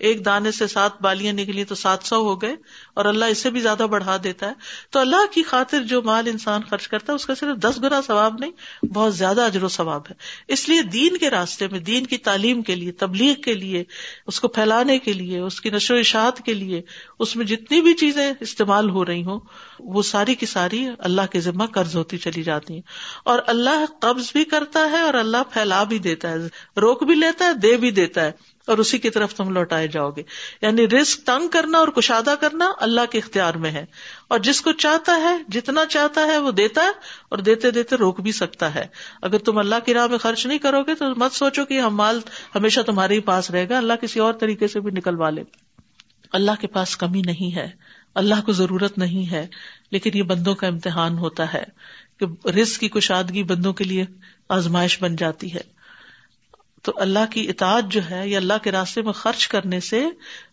ایک 0.00 0.24
دانے 0.24 0.50
سے 0.50 0.66
سات 0.66 1.00
بالیاں 1.00 1.32
نکلی 1.32 1.64
تو 1.64 1.74
سات 1.74 1.98
سو 2.02 2.16
ہو 2.16 2.42
گئے 2.42 2.56
اور 2.94 3.04
اللہ 3.04 3.24
اس 3.24 3.38
سے 3.38 3.50
بھی 3.50 3.60
زیادہ 3.60 3.86
بڑھا 3.90 4.16
دیتا 4.24 4.46
ہے۔ 4.46 4.52
تو 4.90 4.98
اللہ 4.98 5.32
کی 5.32 5.42
خاطر 5.42 5.82
جو 5.82 6.02
مال 6.02 6.26
انسان 6.26 6.60
خرچ 6.70 6.88
کرتا 6.88 7.12
ہے، 7.12 7.14
اس 7.14 7.26
کا 7.26 7.34
صرف 7.34 7.56
دس 7.56 7.82
گنا 7.82 8.00
ثواب 8.06 8.36
نہیں، 8.38 8.84
بہت 8.86 9.16
زیادہ 9.16 9.42
اجر 9.42 9.62
و 9.62 9.68
ثواب 9.68 10.02
ہے۔ 10.10 10.14
اس 10.48 10.68
لیے 10.68 10.82
دین 10.82 11.16
کے 11.16 11.30
راستے 11.30 11.68
میں، 11.68 11.78
دین 11.78 12.06
کی 12.06 12.16
تعلیم 12.16 12.62
کے 12.62 12.74
لیے، 12.74 12.92
تبلیغ 12.92 13.34
کے 13.34 13.54
لیے، 13.54 13.84
اس 14.26 14.40
کو 14.40 14.48
پھیلانے 14.48 14.98
کے 14.98 15.12
لیے، 15.12 15.38
اس 15.38 15.60
کی 15.60 15.70
نشو 15.70 15.94
و 15.94 15.98
اشاعت 15.98 16.38
کے 16.44 16.54
لیے، 16.54 16.82
اس 17.18 17.36
میں 17.36 17.46
جتنی 17.46 17.80
بھی 17.80 17.94
چیزیں 17.94 18.32
استعمال 18.40 18.90
ہو 18.90 19.06
رہی 19.06 19.24
ہوں، 19.24 19.40
وہ 19.78 20.02
ساری 20.02 20.34
کی 20.34 20.46
ساری 20.46 20.86
اللہ 20.98 21.22
کے 21.30 21.40
ذمہ 21.40 21.64
قرض 21.64 21.96
ہوتی 21.96 22.18
چلی 22.18 22.42
جاتی 22.42 22.74
ہیں۔ 22.74 22.80
اور 23.24 23.38
اللہ 23.46 23.84
قبض 24.00 24.32
بھی 24.32 24.44
کرتا 24.44 24.90
ہے 24.90 25.00
اور 25.00 25.14
اللہ 25.14 25.42
پھیلا 25.52 25.82
بھی 25.84 25.98
دیتا 25.98 26.30
ہے۔ 26.30 26.36
روک 26.80 27.04
بھی 27.04 27.14
لیتا 27.14 27.44
ہے، 27.44 27.52
دے 27.52 27.76
بھی 27.76 27.90
دیتا 27.90 28.24
ہے۔ 28.24 28.32
اور 28.68 28.78
اسی 28.78 28.98
کی 28.98 29.10
طرف 29.10 29.34
تم 29.34 29.50
لوٹائے 29.50 29.88
جاؤ 29.88 30.10
گے۔ 30.10 30.22
یعنی 30.62 30.88
رسک 30.88 31.26
تنگ 31.26 31.48
کرنا 31.48 31.78
اور 31.78 31.88
کشادہ 31.88 32.34
کرنا 32.40 32.72
اللہ 32.80 33.00
کے 33.10 33.18
اختیار 33.18 33.54
میں 33.54 33.70
ہے۔ 33.70 33.84
اور 34.28 34.38
جس 34.38 34.60
کو 34.60 34.72
چاہتا 34.72 35.16
ہے، 35.16 35.36
جتنا 35.48 35.86
چاہتا 35.86 36.26
ہے 36.26 36.38
وہ 36.38 36.50
دیتا 36.50 36.82
ہے 36.82 36.90
اور 37.28 37.38
دیتے 37.38 37.70
دیتے 37.70 37.96
روک 37.96 38.20
بھی 38.20 38.32
سکتا 38.32 38.74
ہے۔ 38.74 38.86
اگر 39.22 39.38
تم 39.38 39.58
اللہ 39.58 39.74
کی 39.86 39.94
راہ 39.94 40.06
میں 40.06 40.18
خرچ 40.18 40.46
نہیں 40.46 40.58
کرو 40.58 40.82
گے 40.82 40.94
تو 40.94 41.04
مت 41.16 41.32
سوچو 41.32 41.64
کہ 41.64 41.80
ہم 41.80 41.96
مال 41.96 42.20
ہمیشہ 42.54 42.80
تمہارے 42.80 43.14
ہی 43.14 43.20
پاس 43.20 43.50
رہے 43.50 43.68
گا۔ 43.68 43.78
اللہ 43.78 43.92
کسی 43.92 44.20
اور 44.20 44.32
طریقے 44.32 44.68
سے 44.68 44.80
بھی 44.80 44.90
نکلوا 44.90 45.30
لے۔ 45.30 45.42
اللہ 46.32 46.50
کے 46.60 46.66
پاس 46.66 46.96
کمی 46.96 47.20
نہیں 47.20 47.56
ہے۔ 47.56 47.70
اللہ 48.14 48.34
کو 48.46 48.52
ضرورت 48.52 48.98
نہیں 48.98 49.30
ہے۔ 49.30 49.46
لیکن 49.90 50.10
یہ 50.14 50.22
بندوں 50.22 50.54
کا 50.54 50.66
امتحان 50.66 51.18
ہوتا 51.18 51.52
ہے 51.52 51.64
کہ 52.20 52.48
رسک 52.48 52.80
کی 52.80 52.88
کشادگی 52.88 53.42
بندوں 53.42 53.72
کے 53.72 53.84
لیے 53.84 54.04
آزمائش 54.48 55.02
بن 55.02 55.16
جاتی 55.16 55.54
ہے۔ 55.54 55.77
تو 56.82 56.92
اللہ 56.96 57.18
کی 57.30 57.48
اطاعت 57.48 57.84
جو 57.88 58.00
ہے 58.10 58.28
یا 58.28 58.38
اللہ 58.38 58.52
کے 58.62 58.72
راستے 58.72 59.02
میں 59.02 59.12
خرچ 59.12 59.48
کرنے 59.48 59.80
سے 59.80 60.06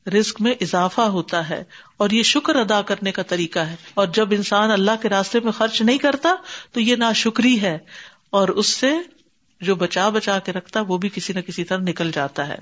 رزق 0.10 0.42
میں 0.42 0.54
اضافہ 0.62 1.02
ہوتا 1.02 1.50
ہے 1.50 1.64
اور 1.98 2.10
یہ 2.10 2.24
شکر 2.24 2.56
ادا 2.56 2.82
کرنے 2.82 3.12
کا 3.12 3.24
طریقہ 3.24 3.60
ہے۔ 3.60 3.76
اور 3.94 4.08
جب 4.08 4.28
انسان 4.32 4.72
اللہ 4.72 4.92
کے 5.02 5.10
راستے 5.10 5.40
میں 5.40 5.52
خرچ 5.52 5.82
نہیں 5.82 5.98
کرتا 5.98 6.36
تو 6.72 6.80
یہ 6.80 6.96
نا 6.96 7.12
شکری 7.14 7.62
ہے 7.62 7.78
اور 8.30 8.48
اس 8.48 8.68
سے 8.68 8.92
جو 9.62 9.76
بچا 9.76 10.10
بچا 10.10 10.40
کے 10.40 10.54
رکھتا 10.54 10.82
وہ 10.82 10.98
بھی 10.98 11.10
کسی 11.14 11.34
نہ 11.34 11.40
کسی 11.40 11.64
طرح 11.64 11.78
نکل 11.78 12.12
جاتا 12.12 12.48
ہے۔ 12.48 12.58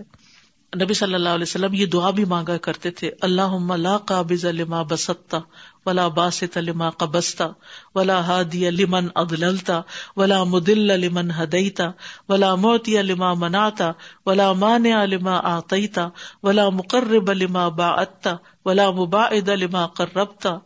نبی 0.82 0.94
صلی 0.94 1.14
اللہ 1.14 1.30
علیہ 1.30 1.44
وسلم 1.44 1.74
یہ 1.74 1.86
دعا 1.86 2.10
بھی 2.10 2.26
مانگا 2.26 2.58
کرتے 2.58 2.92
تھے 2.92 3.12
اللہ 3.22 3.76
لا 3.78 3.98
قابض 3.98 4.46
لما 4.46 4.82
بستا 4.82 5.40
ولا 5.86 6.08
باسط 6.08 6.58
لما 6.58 6.90
قبستا 6.90 7.48
ولا 7.96 8.20
ہادی 8.20 8.70
لمن 8.70 9.08
اضللتا 9.16 9.82
ولا 10.18 10.44
مدل 10.44 11.02
لمن 11.02 11.32
ہدیتا 11.32 11.92
ولا 12.30 12.56
موتی 12.56 13.02
لما 13.02 13.34
مناتا 13.34 13.92
ولا 14.26 14.54
مانع 14.54 15.06
لما 15.06 15.38
آتیتا 15.38 16.10
ولا 16.44 16.70
مقرب 16.70 17.32
لما 17.32 17.68
باعتا 17.68 18.36
ولا 18.66 18.92
مباعد 18.92 19.50
لما 19.50 19.88
قربتا 19.88 20.58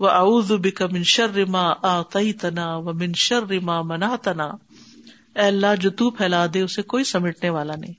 واعوذ 0.00 0.52
بك 0.52 0.82
من 0.82 1.02
شر 1.02 1.44
ما 1.44 1.72
آتیتنا 1.82 2.76
ومن 2.76 3.12
شر 3.14 3.60
ما 3.60 3.82
منعتنا۔ 3.82 4.44
اے 5.34 5.42
اللہ، 5.42 5.66
جو 5.80 5.90
تو 5.90 6.10
پھیلا 6.10 6.46
دے، 6.54 6.60
اسے 6.60 6.82
کوئی 6.82 7.04
سمیٹنے 7.04 7.50
والا 7.50 7.76
نہیں۔ 7.76 7.92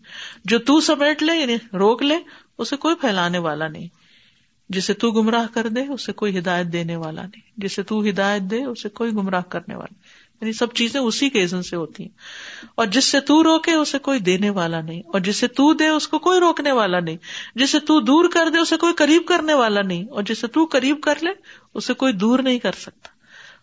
جو 0.46 0.60
تو 0.60 0.82
سمیٹ 0.82 1.24
لے 1.24 1.36
یعنی 1.36 1.56
روک 1.56 2.04
لے، 2.04 2.16
اسے 2.58 2.76
کوئی 2.76 2.96
پھیلانے 2.96 3.38
والا 3.38 3.68
نہیں۔ 3.68 4.01
جسے 4.72 4.94
تو 4.94 5.12
گمراہ 5.12 5.46
کر 5.54 5.68
دے، 5.68 5.94
اسے 5.94 6.14
کوئی 6.14 6.40
ہدایت 6.40 6.68
دینے 6.68 6.96
والا 6.96 7.22
نہیں۔ 7.22 7.42
جسے 7.58 7.84
تو 7.84 8.02
ہدایت 8.02 8.42
دے، 8.42 8.64
اسے 8.64 8.90
کوئی 8.90 9.12
گمراہ 9.12 9.42
کرنے 9.42 9.76
والا 9.76 9.94
یعنی 10.42 10.54
سب 10.54 10.74
چیزیں 10.74 11.02
اسی 11.02 11.30
کے 11.30 11.44
عزن 11.44 11.64
سے 11.64 11.76
ہوتی 11.76 12.04
ہیں۔ 12.04 12.10
اور 12.76 12.86
جس 12.86 13.06
سے 13.06 13.20
تو 13.20 13.44
روکے، 13.44 13.74
اسے 13.74 14.00
کوئی 14.00 14.20
دینے 14.20 14.50
والا 14.50 14.82
نہیں۔ 14.82 15.02
اور 15.06 15.20
جسے 15.20 15.48
تو 15.48 15.74
دے، 15.74 15.88
اس 15.88 16.08
کو 16.08 16.20
کوئی 16.20 16.40
روکنے 16.40 16.72
والا 16.72 17.00
نہیں۔ 17.00 17.18
جسے 17.56 17.80
تو 17.80 18.00
دور 18.00 18.30
کر 18.34 18.50
دے، 18.54 18.60
اسے 18.60 18.78
کوئی 18.78 18.94
قریب 18.94 19.26
کرنے 19.26 19.54
والا 19.54 19.82
نہیں۔ 19.82 20.04
اور 20.06 20.24
جسے 20.24 20.48
تو 20.48 20.66
قریب 20.66 21.02
کر 21.02 21.16
لے، 21.22 21.30
اسے 21.74 21.94
کوئی 21.94 22.14
دور 22.14 22.40
نہیں 22.40 22.60
کر 22.60 22.72
سکتا۔ 22.72 23.08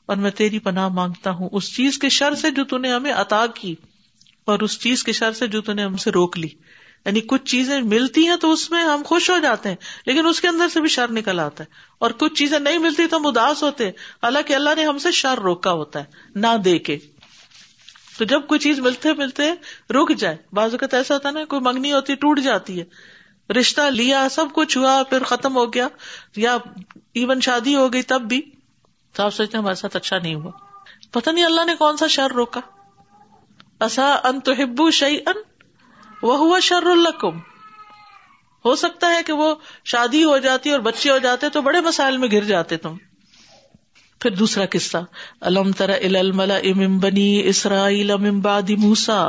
اور 0.06 0.16
میں 0.16 0.30
تیری 0.30 0.58
پناہ 0.58 0.88
مانگتا 0.88 1.30
ہوں۔ 1.30 1.48
اس 1.52 1.74
چیز 1.74 1.98
کے 1.98 2.08
شر 2.08 2.34
سے 2.34 2.50
جو 2.50 2.64
تھی 2.64 2.92
ہمیں 2.92 3.12
عطا 3.12 3.46
کی، 3.46 3.74
اور 4.44 4.58
اس 4.58 4.80
چیز 4.80 5.04
کے 5.04 5.12
شر 5.12 5.32
سے 5.32 5.46
جو 5.46 5.60
تھی 5.60 5.82
ہم 5.82 5.96
سے 5.96 6.10
روک 6.10 6.38
لی۔ 6.38 6.48
یعنی 7.06 7.20
کچھ 7.20 7.44
چیزیں 7.44 7.80
ملتی 7.80 8.28
ہیں 8.28 8.36
تو 8.36 8.52
اس 8.52 8.70
میں 8.70 8.82
ہم 8.82 9.02
خوش 9.06 9.30
ہو 9.30 9.38
جاتے 9.38 9.68
ہیں، 9.68 9.76
لیکن 10.06 10.26
اس 10.26 10.40
کے 10.40 10.48
اندر 10.48 10.68
سے 10.68 10.80
بھی 10.80 10.88
شر 10.88 11.12
نکل 11.12 11.40
آتا 11.40 11.64
ہے۔ 11.64 11.68
اور 11.98 12.10
کچھ 12.10 12.34
چیزیں 12.34 12.58
نہیں 12.58 12.78
ملتی 12.78 13.06
تو 13.06 13.16
ہم 13.16 13.26
اداس 13.26 13.62
ہوتے 13.62 13.88
حالانکہ 13.88 14.54
اللہ 14.54 14.70
نے 14.76 14.84
ہم 14.84 14.98
سے 14.98 15.10
شر 15.10 15.38
روکا 15.38 15.72
ہوتا 15.72 16.00
ہے، 16.00 16.04
نہ 16.34 16.56
دے 16.64 16.78
کے۔ 16.78 16.98
تو 18.18 18.24
جب 18.24 18.46
کوئی 18.46 18.60
چیز 18.60 18.78
ملتے 18.80 19.12
ملتے 19.12 19.52
رک 19.90 20.16
جائے، 20.16 20.36
بعض 20.52 20.70
اوقات 20.70 20.94
ایسا 20.94 21.14
ہوتا 21.14 21.30
نا، 21.30 21.44
کوئی 21.44 21.62
منگنی 21.62 21.92
ہوتی 21.92 22.14
ٹوٹ 22.14 22.40
جاتی 22.40 22.80
ہے۔ 22.80 22.84
رشتہ 23.52 23.80
لیا، 23.80 24.28
سب 24.30 24.46
کچھ 24.54 24.78
ہوا، 24.78 25.02
پھر 25.10 25.22
ختم 25.22 25.56
ہو 25.56 25.74
گیا۔ 25.74 25.88
یا 26.36 26.56
ایون 27.14 27.40
شادی 27.40 27.74
ہو 27.74 27.92
گئی 27.92 28.02
تب 28.02 28.20
بھی 28.22 28.50
تو 29.12 29.22
آپ 29.22 29.34
سوچتے 29.34 29.56
ہیں 29.56 29.62
ہمارے 29.62 29.74
ساتھ 29.74 29.96
اچھا 29.96 30.18
نہیں 30.18 30.34
ہوا۔ 30.34 30.50
پتا 31.12 31.32
نہیں 31.32 31.44
اللہ 31.44 31.64
نے 31.64 31.74
کون 31.74 31.96
سا 31.96 32.06
شر 32.06 32.30
روکا۔ 32.30 32.60
اصا 33.80 34.20
ان 34.24 34.40
تو 34.40 34.52
ہبو 34.52 34.90
شعی 34.90 35.16
ان 35.26 35.42
وہ 36.22 36.38
ہوا 36.38 36.58
شر 36.58 36.86
القم 36.86 37.38
ہو 38.64 38.76
سکتا 38.76 39.06
ہے 39.06 39.22
کہ 39.26 39.32
وہ 39.32 39.54
شادی 39.84 40.24
ہو 40.24 40.38
جاتی 40.38 40.70
اور 40.70 40.80
بچے 40.80 41.10
ہو 41.10 41.18
جاتے 41.18 41.48
تو 41.48 41.62
بڑے 41.62 41.80
مسائل 41.80 42.16
میں 42.16 42.28
گر 42.32 42.44
جاتے 42.44 42.76
تم۔ 42.76 42.96
پھر 44.20 44.30
دوسرا 44.30 44.64
قصہ۔ 44.70 44.96
الم 45.40 45.72
تر 45.72 45.88
الملا 45.88 46.56
ام 46.56 46.98
بنی 46.98 47.42
اسرائیل 47.44 48.16
من 48.16 48.40
بعد 48.40 48.70
موسا 48.70 49.24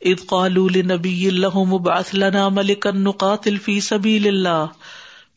اذ 0.00 0.26
قالوا 0.26 0.68
لنبی 0.74 1.30
لهم 1.30 1.74
ابعث 1.74 2.14
لنا 2.14 2.48
ملکا 2.48 2.90
نقاتل 2.90 3.56
فی 3.58 3.80
سبیل 3.80 4.28
اللہ۔ 4.28 4.66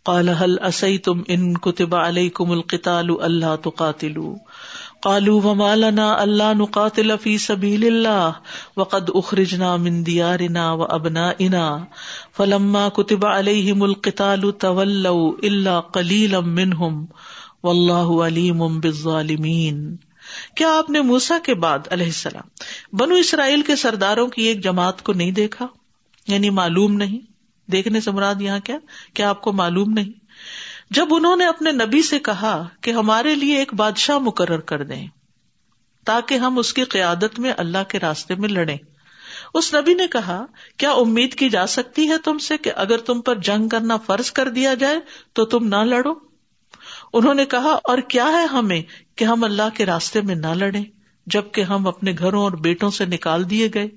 قال 0.04 0.30
هل 0.30 0.56
اسیتم 0.64 1.22
ان 1.28 1.58
كتب 1.58 1.96
علیکم 1.96 2.52
القتال 2.52 3.08
اللہ 3.22 3.56
تقاتلوا۔ 3.64 4.36
قالوا 5.02 5.42
وما 5.42 5.76
لنا 5.76 6.06
الا 6.24 6.54
نقاتل 6.54 7.18
في 7.18 7.38
سبيل 7.38 7.84
الله، 7.88 8.32
وقد 8.78 9.10
اخرجنا 9.16 9.76
من 9.76 10.04
دیارنا 10.04 10.46
ديارنا 10.46 10.72
وابنائنا 10.72 11.84
فلما 12.38 12.90
كتب 12.90 13.26
عليهم 13.26 13.84
القتال 13.84 14.58
تولوا 14.58 15.32
الا 15.44 15.80
قليلا 15.80 16.40
منهم 16.40 17.06
واللہ 17.64 18.10
علیم 18.28 18.80
بالظالمین 18.80 19.96
کیا 20.56 20.78
آپ 20.78 20.90
نے 20.90 21.02
موسا 21.02 21.38
کے 21.44 21.54
بعد 21.56 21.80
علیہ 21.92 22.06
السلام، 22.06 22.48
بنو 22.94 23.16
اسرائیل 23.16 23.62
کے 23.62 23.76
سرداروں 23.76 24.28
کی 24.28 24.44
ایک 24.44 24.64
جماعت 24.64 25.04
کو 25.04 25.14
نہیں 25.14 25.32
دیکھا؟ 25.32 25.68
یعنی 26.28 26.50
معلوم 26.50 26.94
نہیں؟ 26.94 27.20
دیکھنے 27.72 28.02
سے 28.02 28.12
مراد 28.12 28.42
یہاں 28.42 28.60
کیا؟ 28.60 28.78
کیا 29.14 29.30
آپ 29.30 29.42
کو 29.42 29.52
معلوم 29.52 29.94
نہیں؟ 29.94 30.27
جب 30.92 31.08
انہوں 31.12 31.36
نے 31.36 31.46
اپنے 31.46 31.72
نبی 31.72 32.02
سے 32.02 32.20
کہا 32.20 32.68
کہ 32.82 32.92
ہمارے 32.92 33.36
لیے 33.36 33.58
ایک 33.58 33.74
بادشاہ 33.74 34.18
مقرر 34.18 34.60
کر 34.60 34.84
دیں 34.84 35.08
تاکہ 36.06 36.34
ہم 36.34 36.58
اس 36.58 36.74
کی 36.74 36.84
قیادت 36.84 37.40
میں 37.40 37.54
اللہ 37.58 37.84
کے 37.88 38.00
راستے 38.00 38.36
میں 38.36 38.50
لڑے 38.50 38.76
اس 39.54 39.74
نبی 39.74 39.94
نے 39.94 40.08
کہا، 40.08 40.46
کیا 40.78 40.92
امید 40.92 41.34
کی 41.36 41.50
جا 41.50 41.66
سکتی 41.68 42.10
ہے 42.10 42.18
تم 42.18 42.38
سے 42.38 42.58
کہ 42.58 42.72
اگر 42.76 42.98
تم 42.98 43.22
پر 43.22 43.36
جنگ 43.36 43.68
کرنا 43.68 43.98
فرض 43.98 44.32
کر 44.32 44.50
دیا 44.50 44.74
جائے 44.74 45.00
تو 45.34 45.46
تم 45.46 45.68
نہ 45.68 45.84
لڑو؟ 45.84 46.14
انہوں 47.14 47.34
نے 47.34 47.46
کہا، 47.46 47.72
اور 47.84 47.98
کیا 47.98 48.26
ہے 48.26 48.46
ہمیں 48.46 48.82
کہ 49.16 49.24
ہم 49.24 49.44
اللہ 49.44 49.70
کے 49.74 49.86
راستے 49.86 50.22
میں 50.22 50.36
نہ 50.36 50.54
لڑے 50.54 50.82
جبکہ 51.28 51.62
ہم 51.62 51.88
اپنے 51.88 52.14
گھروں 52.20 52.44
اور 52.44 52.52
بیٹوں 52.52 52.90
سے 52.90 53.06
نکال 53.06 53.50
دیے 53.50 53.70
گئے؟ 53.74 53.88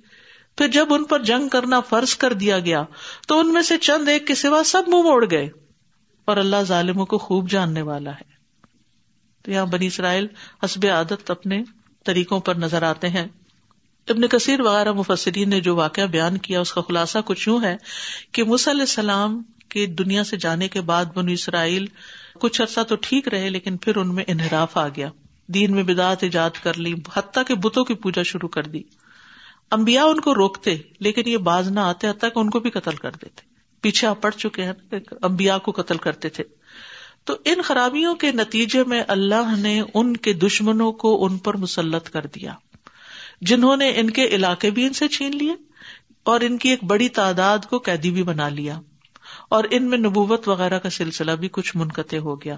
پھر 0.59 0.69
جب 0.69 0.95
ان 0.95 1.05
پر 1.05 1.23
جنگ 1.23 1.49
کرنا 1.49 1.81
فرض 1.81 2.15
کر 2.17 2.33
دیا 2.33 2.59
گیا 2.59 2.83
تو 3.29 3.39
ان 3.39 3.53
میں 3.53 3.63
سے 3.63 3.77
چند 3.79 4.09
ایک 4.09 4.27
کے 4.27 4.35
سوا 4.35 4.63
سب 4.65 4.89
منہ 4.89 5.03
موڑ 5.03 5.31
گئے۔ 5.31 5.49
اور 6.25 6.37
اللہ 6.37 6.63
ظالموں 6.63 7.07
کو 7.07 7.19
خوب 7.19 7.51
جاننے 7.51 7.83
والا 7.83 8.11
ہے۔ 8.11 8.41
تو 9.43 9.51
یہاں 9.51 9.67
بنی 9.67 9.87
اسرائیل 9.87 10.27
حسب 10.65 10.87
عادت 10.87 11.31
اپنے 11.31 11.63
طریقوں 12.05 12.41
پر 12.41 12.55
نظر 12.55 12.83
آتے 12.83 13.09
ہیں۔ 13.09 13.29
ابن 14.09 14.29
کثیر 14.29 14.61
وغیرہ 14.61 14.93
مفسرین 14.93 15.51
نے 15.51 15.61
جو 15.61 15.77
واقعہ 15.77 16.07
بیان 16.07 16.39
کیا، 16.39 16.61
اس 16.61 16.73
کا 16.73 16.81
خلاصہ 16.81 17.19
کچھ 17.25 17.49
یوں 17.49 17.63
ہے 17.63 17.77
کہ 18.33 18.43
علیہ 18.43 18.81
السلام 18.81 19.43
کے 19.69 19.87
دنیا 19.87 20.25
سے 20.25 20.37
جانے 20.37 20.69
کے 20.69 20.81
بعد 20.81 21.05
بنو 21.15 21.33
اسرائیل 21.33 21.87
کچھ 22.41 22.63
عرصہ 22.63 22.81
تو 22.81 22.95
ٹھیک 23.01 23.29
رہے، 23.29 23.51
لیکن 23.51 23.77
پھر 23.77 23.97
ان 23.97 24.15
میں 24.15 24.25
انحراف 24.27 24.77
آ 24.77 24.89
گیا۔ 24.89 25.11
دین 25.47 25.73
میں 25.73 25.83
بدعت 25.83 26.23
ایجاد 26.23 26.51
کر 26.63 26.75
لی، 26.75 26.95
حتیٰ 27.17 27.45
کے 27.45 27.55
بتوں 27.55 27.85
کی 27.85 27.95
پوجا 27.95 28.23
شروع 28.23 28.49
کر 28.49 28.63
دی۔ 28.63 28.83
امبیا 29.71 30.05
ان 30.05 30.21
کو 30.21 30.35
روکتے، 30.35 30.77
لیکن 30.99 31.23
یہ 31.27 31.37
باز 31.37 31.71
نہ 31.71 31.81
آتے، 31.81 32.09
حتیٰ 32.09 32.29
کہ 32.35 32.39
ان 32.39 32.51
کو 32.51 32.61
بھی 32.61 32.71
قتل 32.71 32.97
کر 32.97 33.11
دیتے۔ 33.11 33.50
پیچھے 33.81 34.09
آپ 34.09 34.23
پڑ 34.23 34.31
چکے 34.31 34.65
ہیں 34.65 34.73
امبیا 35.23 35.59
کو 35.59 35.73
قتل 35.73 35.97
کرتے 35.97 36.29
تھے۔ 36.29 36.45
تو 37.25 37.37
ان 37.45 37.63
خرابیوں 37.63 38.15
کے 38.15 38.33
نتیجے 38.33 38.85
میں 38.85 39.03
اللہ 39.09 39.57
نے 39.59 39.83
ان 39.95 40.17
کے 40.17 40.33
دشمنوں 40.33 40.93
کو 40.93 41.25
ان 41.25 41.39
پر 41.39 41.57
مسلط 41.57 42.11
کر 42.11 42.27
دیا، 42.27 42.55
جنہوں 43.41 43.77
نے 43.77 43.93
ان 43.97 44.11
کے 44.11 44.25
علاقے 44.25 44.71
بھی 44.71 44.87
ان 44.87 44.93
سے 44.93 45.09
چھین 45.09 45.37
لیے 45.37 45.55
اور 46.23 46.41
ان 46.41 46.59
کی 46.59 46.69
ایک 46.69 46.85
بڑی 46.85 47.09
تعداد 47.09 47.59
کو 47.71 47.79
قیدی 47.79 48.11
بھی 48.11 48.23
بنا 48.23 48.49
لیا۔ 48.49 48.81
اور 49.51 49.65
ان 49.71 49.91
میں 49.91 49.99
نبوت 49.99 50.49
وغیرہ 50.49 50.79
کا 50.79 50.91
سلسلہ 50.91 51.33
بھی 51.33 51.49
کچھ 51.53 51.77
منقطع 51.77 52.17
ہو 52.17 52.41
گیا۔ 52.41 52.57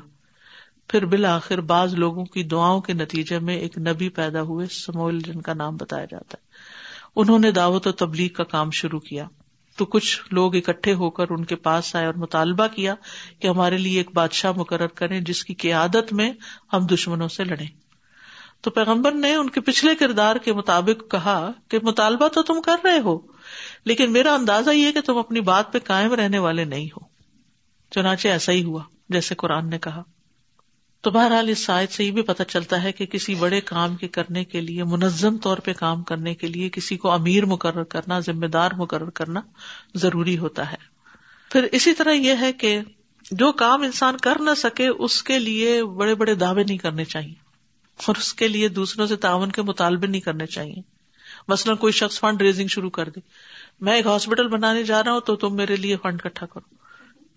پھر 0.88 1.04
بالآخر 1.04 1.60
بعض 1.60 1.94
لوگوں 1.94 2.24
کی 2.24 2.42
دعاؤں 2.42 2.80
کے 2.80 2.92
نتیجے 2.92 3.38
میں 3.38 3.56
ایک 3.56 3.78
نبی 3.78 4.08
پیدا 4.08 4.42
ہوئے 4.42 4.66
سمول 4.66 5.20
جن 5.20 5.40
کا 5.40 5.54
نام 5.54 5.76
بتایا 5.76 6.04
جاتا 6.04 6.36
ہے۔ 6.40 6.46
انہوں 7.16 7.38
نے 7.38 7.50
دعوت 7.50 7.86
و 7.86 7.92
تبلیغ 7.92 8.28
کا 8.28 8.44
کام 8.44 8.70
شروع 8.70 9.00
کیا۔ 9.00 9.28
تو 9.76 9.84
کچھ 9.84 10.20
لوگ 10.30 10.56
اکٹھے 10.56 10.94
ہو 10.94 11.10
کر 11.10 11.24
ان 11.30 11.44
کے 11.44 11.56
پاس 11.56 11.96
آئے 11.96 12.06
اور 12.06 12.14
مطالبہ 12.14 12.66
کیا 12.66 12.94
کہ 13.38 13.48
ہمارے 13.48 13.78
لیے 13.78 13.98
ایک 13.98 14.10
بادشاہ 14.14 14.52
مقرر 14.56 14.86
کریں 14.86 15.20
جس 15.20 15.44
کی 15.44 15.54
قیادت 15.54 16.12
میں 16.12 16.32
ہم 16.72 16.86
دشمنوں 16.86 17.28
سے 17.28 17.44
لڑیں۔ 17.44 17.66
تو 18.60 18.70
پیغمبر 18.70 19.12
نے 19.12 19.34
ان 19.34 19.50
کے 19.50 19.60
پچھلے 19.60 19.94
کردار 19.94 20.36
کے 20.36 20.52
مطابق 20.52 21.10
کہا 21.10 21.50
کہ 21.68 21.78
مطالبہ 21.82 22.28
تو 22.28 22.42
تم 22.42 22.60
کر 22.60 22.76
رہے 22.84 22.98
ہو، 22.98 23.18
لیکن 23.84 24.12
میرا 24.12 24.34
اندازہ 24.34 24.70
یہ 24.70 24.92
کہ 24.92 25.00
تم 25.00 25.16
اپنی 25.16 25.40
بات 25.40 25.72
پہ 25.72 25.78
قائم 25.78 26.12
رہنے 26.14 26.38
والے 26.38 26.64
نہیں 26.64 26.86
ہو۔ 26.86 27.00
چنانچہ 27.90 28.28
ایسا 28.28 28.52
ہی 28.52 28.64
ہوا، 28.64 28.82
جیسے 29.08 29.34
قرآن 29.34 29.70
نے 29.70 29.78
کہا۔ 29.78 30.02
تو 31.02 31.10
بہرحال 31.10 31.48
اس 31.48 31.58
سائد 31.58 31.90
سے 31.90 32.04
یہ 32.04 32.10
بھی 32.10 32.22
پتہ 32.22 32.42
چلتا 32.42 32.82
ہے 32.82 32.92
کہ 32.92 33.06
کسی 33.06 33.34
بڑے 33.34 33.60
کام 33.60 33.96
کے 33.96 34.08
کرنے 34.08 34.44
کے 34.44 34.60
لیے، 34.60 34.84
منظم 34.84 35.38
طور 35.38 35.56
پہ 35.56 35.72
کام 35.72 36.02
کرنے 36.02 36.34
کے 36.34 36.46
لیے 36.46 36.70
کسی 36.70 36.96
کو 36.96 37.10
امیر 37.10 37.46
مقرر 37.46 37.84
کرنا، 37.84 38.20
ذمہ 38.20 38.46
دار 38.46 38.70
مقرر 38.76 39.10
کرنا 39.10 39.40
ضروری 39.94 40.38
ہوتا 40.38 40.72
ہے۔ 40.72 40.76
پھر 41.50 41.66
اسی 41.72 41.94
طرح 41.94 42.12
یہ 42.12 42.34
ہے 42.40 42.52
کہ 42.52 42.80
جو 43.30 43.52
کام 43.52 43.82
انسان 43.82 44.16
کر 44.16 44.40
نہ 44.40 44.50
سکے، 44.56 44.88
اس 44.88 45.22
کے 45.22 45.38
لیے 45.38 45.84
بڑے 45.84 46.14
بڑے 46.14 46.34
دعوے 46.34 46.64
نہیں 46.64 46.78
کرنے 46.78 47.04
چاہیے 47.04 47.34
اور 48.06 48.14
اس 48.18 48.34
کے 48.34 48.48
لیے 48.48 48.68
دوسروں 48.68 49.06
سے 49.06 49.16
تعاون 49.16 49.52
کے 49.52 49.62
مطالبے 49.62 50.06
نہیں 50.06 50.20
کرنے 50.20 50.46
چاہیے۔ 50.46 50.82
مثلاً 51.48 51.76
کوئی 51.76 51.92
شخص 51.92 52.20
فنڈ 52.20 52.42
ریزنگ 52.42 52.68
شروع 52.68 52.90
کر 52.90 53.08
دے، 53.08 53.20
میں 53.80 53.94
ایک 53.94 54.06
ہاسپٹل 54.06 54.48
بنانے 54.48 54.82
جا 54.82 55.02
رہا 55.02 55.12
ہوں 55.12 55.20
تو 55.20 55.36
تم 55.36 55.56
میرے 55.56 55.76
لیے 55.76 55.96
فنڈ 55.96 56.22
کٹھا 56.22 56.46
کرو۔ 56.46 56.81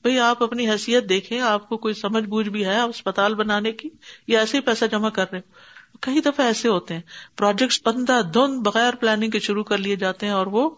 بھائی 0.06 0.20
آپ 0.20 0.44
اپنی 0.44 0.70
حیثیت 0.70 1.10
دیکھیں، 1.10 1.40
آپ 1.40 1.70
کو 1.70 1.78
کوئی 1.78 1.94
سمجھ 1.94 2.24
بوجھ 2.24 2.50
بھی 2.50 2.66
ہے 2.66 2.82
اسپتال 2.82 3.36
بنانے 3.36 3.72
کی، 3.72 3.90
یا 4.28 4.40
ایسے 4.40 4.58
ہی 4.58 4.62
پیسہ 4.62 4.86
جمع 4.92 5.10
کر 5.10 5.26
رہے 5.32 5.40
کئی 6.02 6.22
دفعہ 6.22 6.46
ایسے 6.46 6.68
ہوتے 6.68 6.94
ہیں۔ 6.94 7.02
پروجیکٹ 7.38 7.88
بندہ 7.88 8.22
دھند 8.34 8.68
بغیر 8.68 8.96
پلاننگ 8.96 9.30
کے 9.30 9.40
شروع 9.40 9.64
کر 9.64 9.78
لیے 9.78 9.96
جاتے 9.96 10.26
ہیں 10.26 10.34
اور 10.34 10.48
وہ 10.48 10.70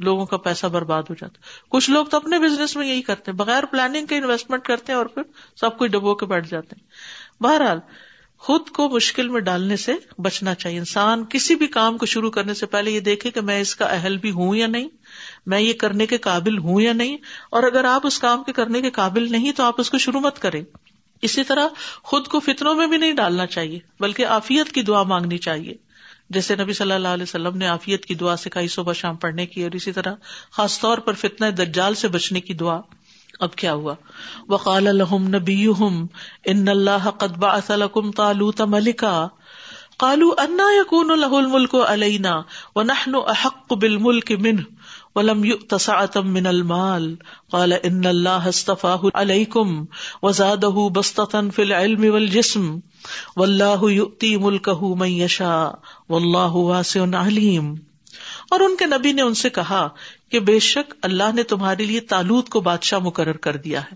لوگوں 0.00 0.26
کا 0.26 0.36
پیسہ 0.36 0.66
برباد 0.66 1.02
ہو 1.10 1.14
جاتا 1.14 1.38
کچھ 1.68 1.90
لوگ 1.90 2.06
تو 2.06 2.16
اپنے 2.16 2.38
بزنس 2.38 2.76
میں 2.76 2.86
یہی 2.86 3.02
کرتے 3.02 3.30
ہیں۔ 3.30 3.38
بغیر 3.38 3.64
پلاننگ 3.64 4.06
کے 4.06 4.16
انویسٹمنٹ 4.16 4.62
کرتے 4.62 4.92
ہیں 4.92 4.98
اور 4.98 5.06
پھر 5.06 5.22
سب 5.56 5.78
کچھ 5.78 5.90
ڈبو 5.90 6.14
کے 6.14 6.26
بیٹھ 6.26 6.48
جاتے 6.48 6.76
ہیں۔ 6.80 6.86
بہرحال، 7.42 7.78
خود 8.38 8.68
کو 8.68 8.88
مشکل 8.88 9.28
میں 9.28 9.40
ڈالنے 9.40 9.76
سے 9.76 9.92
بچنا 10.18 10.54
چاہیے۔ 10.54 10.78
انسان 10.78 11.24
کسی 11.24 11.54
بھی 11.54 11.66
کام 11.66 11.98
کو 11.98 12.06
شروع 12.06 12.30
کرنے 12.30 12.54
سے 12.54 12.66
پہلے 12.66 12.90
یہ 12.90 13.00
دیکھے 13.00 13.30
کہ 13.30 13.40
میں 13.40 13.60
اس 13.60 13.76
کا 13.76 13.84
اہل 13.84 14.16
بھی 14.16 14.30
ہوں 14.30 14.56
یا 14.56 14.66
نہیں۔ 14.66 14.88
میں 15.46 15.60
یہ 15.60 15.72
کرنے 15.72 16.06
کے 16.06 16.18
قابل 16.18 16.58
ہوں 16.58 16.80
یا 16.80 16.92
نہیں؟ 16.92 17.16
اور 17.50 17.62
اگر 17.62 17.84
آپ 17.84 18.06
اس 18.06 18.18
کام 18.18 18.42
کے 18.44 18.52
کرنے 18.52 18.80
کے 18.80 18.90
قابل 18.90 19.32
نہیں 19.32 19.52
تو 19.52 19.62
آپ 19.62 19.74
اس 19.78 19.90
کو 19.90 19.98
شروع 19.98 20.20
مت 20.20 20.38
کریں۔ 20.38 20.62
اسی 21.22 21.44
طرح 21.44 21.68
خود 22.02 22.26
کو 22.26 22.40
فطروں 22.40 22.74
میں 22.74 22.86
بھی 22.86 22.96
نہیں 22.96 23.12
ڈالنا 23.12 23.46
چاہیے، 23.46 23.78
بلکہ 24.00 24.26
آفیت 24.26 24.72
کی 24.72 24.82
دعا 24.82 25.02
مانگنی 25.02 25.38
چاہیے۔ 25.38 25.74
جیسے 26.30 26.56
نبی 26.56 26.72
صلی 26.72 26.92
اللہ 26.92 27.08
علیہ 27.08 27.22
وسلم 27.22 27.56
نے 27.56 27.66
آفیت 27.66 28.06
کی 28.06 28.14
دعا 28.14 28.36
سکھائی 28.36 28.68
صبح 28.68 28.92
شام 28.92 29.16
پڑھنے 29.16 29.46
کی، 29.46 29.62
اور 29.62 29.70
اسی 29.70 29.92
طرح 29.92 30.14
خاص 30.52 30.80
طور 30.80 30.98
پر 30.98 31.12
فتنہ 31.12 31.46
دجال 31.46 31.94
سے 31.94 32.08
بچنے 32.08 32.40
کی 32.40 32.54
دعا۔ 32.54 32.80
اب 33.40 33.54
کیا 33.54 33.72
ہوا؟ 33.72 33.94
وقال 34.48 34.86
الحم 34.86 35.26
نبی 35.28 35.66
ان 36.44 36.68
اللہ 36.68 37.10
قطبہ 37.10 37.58
تالوت 38.16 38.60
ملکا۔ 38.60 39.28
کالو 39.98 40.28
انا 40.38 40.64
یقون 40.76 41.10
الح 41.10 41.34
الملک 41.36 41.74
علینا 41.86 42.42
و 42.76 42.82
نہن 42.82 43.14
احق 43.26 43.72
بال 43.72 43.96
ملک 43.96 44.32
من 44.32 44.56
ولم 45.14 45.56
تصاطم 45.68 46.32
من 46.32 46.46
المال. 46.46 47.14
قال 47.50 47.72
ان 47.82 48.06
اللہ 48.06 48.28
اصطفاہ 48.28 48.96
علیکم 49.14 49.84
وزادہ 50.22 50.70
بستتن 50.94 51.50
فی 51.50 51.62
العلم 51.62 52.12
والجسم. 52.12 52.78
واللہ 53.36 53.90
یؤتی 53.90 54.36
ملکہ 54.36 54.94
من 54.94 55.08
یشاء 55.08 55.70
واللہ 56.08 56.52
واسع 56.52 57.00
علیم 57.26 57.74
اور 58.50 58.60
ان 58.60 58.76
کے 58.76 58.86
نبی 58.86 59.12
نے 59.12 59.22
ان 59.22 59.34
سے 59.34 59.50
کہا 59.50 59.88
کہ 60.28 60.40
بے 60.40 60.58
شک 60.58 60.94
اللہ 61.02 61.32
نے 61.34 61.42
تمہارے 61.42 61.84
لیے 61.84 62.00
تالوت 62.00 62.48
کو 62.48 62.60
بادشاہ 62.60 62.98
مقرر 62.98 63.32
کر 63.32 63.56
دیا 63.56 63.80
ہے۔ 63.80 63.94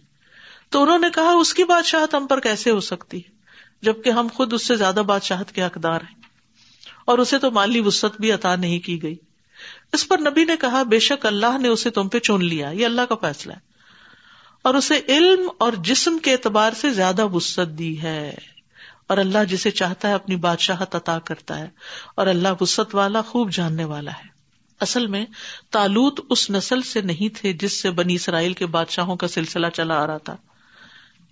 تو 0.71 0.83
انہوں 0.83 0.99
نے 0.99 1.07
کہا 1.15 1.33
اس 1.33 1.55
کی 1.55 1.65
بادشاہت 1.65 2.15
ہم 2.15 2.27
پر 2.27 2.41
کیسے 2.41 2.71
ہو 2.71 2.81
سکتی 2.81 3.17
ہے؟ 3.17 3.31
جبکہ 3.83 4.11
ہم 4.11 4.27
خود 4.35 4.53
اس 4.53 4.67
سے 4.67 4.77
زیادہ 4.77 5.03
بادشاہت 5.07 5.53
کے 5.53 5.63
حقدار 5.63 6.01
ہیں۔ 6.01 6.21
اور 7.05 7.19
اسے 7.19 7.39
تو 7.39 7.51
مالی 7.51 7.81
وسط 7.81 8.21
بھی 8.21 8.33
عطا 8.33 8.57
نہیں 8.57 8.79
کی 8.79 9.03
گئی۔ 9.03 9.15
اس 9.93 10.09
پر 10.09 10.19
نبی 10.19 10.45
نے 10.45 10.57
کہا، 10.57 10.83
بے 10.83 10.99
شک 10.99 11.27
اللہ 11.27 11.59
نے 11.59 11.69
اسے 11.69 11.91
تم 11.91 12.09
پہ 12.09 12.19
چن 12.19 12.45
لیا، 12.45 12.69
یہ 12.69 12.87
اللہ 12.87 13.03
کا 13.03 13.15
فیصلہ 13.15 13.53
ہے۔ 13.53 13.59
اور 14.63 14.75
اسے 14.75 15.01
علم 15.09 15.49
اور 15.59 15.73
جسم 15.73 16.19
کے 16.19 16.33
اعتبار 16.33 16.73
سے 16.73 16.91
زیادہ 16.91 17.27
وسط 17.27 17.79
دی 17.79 18.03
ہے۔ 18.03 18.35
اور 19.07 19.19
اللہ 19.19 19.45
جسے 19.49 19.71
چاہتا 19.71 20.09
ہے 20.09 20.15
اپنی 20.15 20.37
بادشاہت 20.37 20.95
عطا 20.95 21.19
کرتا 21.19 21.59
ہے۔ 21.59 21.69
اور 22.15 22.27
اللہ 22.27 22.49
وسط 22.61 22.95
والا 22.95 23.23
خوب 23.23 23.53
جاننے 23.53 23.85
والا 23.85 24.11
ہے۔ 24.11 24.29
اصل 24.81 25.07
میں 25.07 25.27
تالوت 25.71 26.21
اس 26.31 26.51
نسل 26.51 26.83
سے 26.83 27.01
نہیں 27.01 27.37
تھے 27.37 27.53
جس 27.53 27.81
سے 27.81 27.91
بنی 27.91 28.15
اسرائیل 28.15 28.53
کے 28.53 28.67
بادشاہوں 28.67 29.17
کا 29.17 29.29
سلسلہ 29.29 29.67
چلا 29.75 30.05
آ 30.05 30.07
رہا 30.07 30.19
تھا۔ 30.19 30.37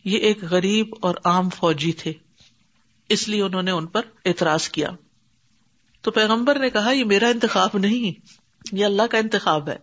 یہ 0.05 0.19
ایک 0.19 0.45
غریب 0.45 0.95
اور 1.01 1.15
عام 1.25 1.51
فوجی 1.51 1.93
تھے۔ 1.93 2.13
اس 3.09 3.29
لیے 3.29 3.43
انہوں 3.43 3.63
نے 3.63 3.71
ان 3.71 3.87
پر 3.87 4.03
اعتراض 4.25 4.69
کیا۔ 4.69 4.89
تو 6.03 6.11
پیغمبر 6.11 6.59
نے 6.59 6.71
کہا، 6.71 6.91
یہ 6.91 7.05
میرا 7.05 7.29
انتخاب 7.29 7.71
نہیں۔ 7.75 8.37
یہ 8.73 8.85
اللہ 8.85 9.03
کا 9.11 9.19
انتخاب 9.19 9.69
ہے۔ 9.69 9.77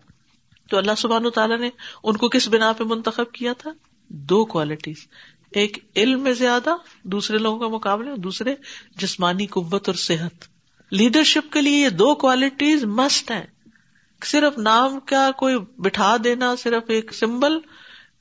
تو 0.69 0.77
اللہ 0.77 0.91
سبحان 0.97 1.29
تعالیٰ 1.29 1.59
نے 1.59 1.69
ان 2.03 2.17
کو 2.17 2.29
کس 2.29 2.47
بنا 2.47 2.73
پہ 2.73 2.83
منتخب 2.83 3.31
کیا 3.31 3.53
تھا؟ 3.53 3.71
دو 4.09 4.45
کوالٹیز 4.45 5.07
ایک 5.51 5.77
علم 5.95 6.21
میں 6.21 6.33
زیادہ، 6.33 6.75
دوسرے 7.03 7.37
لوگوں 7.37 7.69
کے 7.69 7.75
مقابلے 7.75 8.15
دوسرے 8.15 8.55
جسمانی 8.95 9.45
قوت 9.45 9.89
اور 9.89 9.95
صحت۔ 9.95 10.45
لیڈرشپ 10.91 11.53
کے 11.53 11.61
لیے 11.61 11.83
یہ 11.83 11.89
دو 11.89 12.15
کوالٹیز 12.15 12.83
مسٹ 12.83 13.31
ہیں۔ 13.31 13.45
صرف 14.25 14.57
نام 14.57 14.99
کا 14.99 15.31
کوئی 15.31 15.55
بٹھا 15.77 16.17
دینا، 16.23 16.55
صرف 16.55 16.83
ایک 16.87 17.13
سمبل 17.13 17.57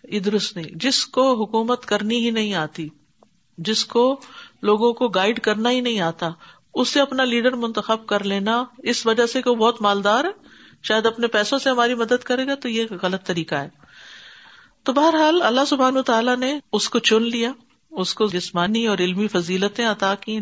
یہ 0.04 0.20
درست 0.20 0.56
نہیں 0.56 0.66
جس 0.74 1.06
کو 1.06 1.44
حکومت 1.44 1.86
کرنی 1.86 2.24
ہی 2.24 2.30
نہیں 2.30 2.54
آتی، 2.54 2.88
جس 3.58 3.84
کو 3.84 4.20
لوگوں 4.62 4.92
کو 4.92 5.08
گائڈ 5.08 5.40
کرنا 5.40 5.70
ہی 5.70 5.80
نہیں 5.80 6.00
آتا 6.00 6.30
اس 6.74 6.88
سے 6.88 7.00
اپنا 7.00 7.24
لیڈر 7.24 7.52
منتخب 7.52 8.06
کر 8.06 8.24
لینا، 8.24 8.64
اس 8.78 9.06
وجہ 9.06 9.26
سے 9.26 9.42
کہ 9.42 9.50
وہ 9.50 9.54
بہت 9.54 9.82
مالدار 9.82 10.24
ہے 10.24 10.51
شاید 10.82 11.06
اپنے 11.06 11.26
پیسوں 11.26 11.58
سے 11.58 11.70
ہماری 11.70 11.94
مدد 11.94 12.24
کرے 12.24 12.46
گا 12.46 12.54
تو 12.54 12.68
یہ 12.68 12.84
غلط 13.02 13.24
طریقہ 13.24 13.54
ہے۔ 13.54 13.68
تو 14.82 14.92
بہرحال 14.92 15.42
اللہ 15.42 15.64
سبحان 15.66 16.02
تعالیٰ 16.02 16.36
نے 16.36 16.58
اس 16.72 16.88
کو 16.88 16.98
چن 16.98 17.22
لیا، 17.22 17.52
اس 17.90 18.14
کو 18.14 18.26
جسمانی 18.26 18.86
اور 18.86 18.98
علمی 18.98 19.28
فضیلتیں 19.28 19.86
عطا 19.86 20.14
کی 20.14 20.40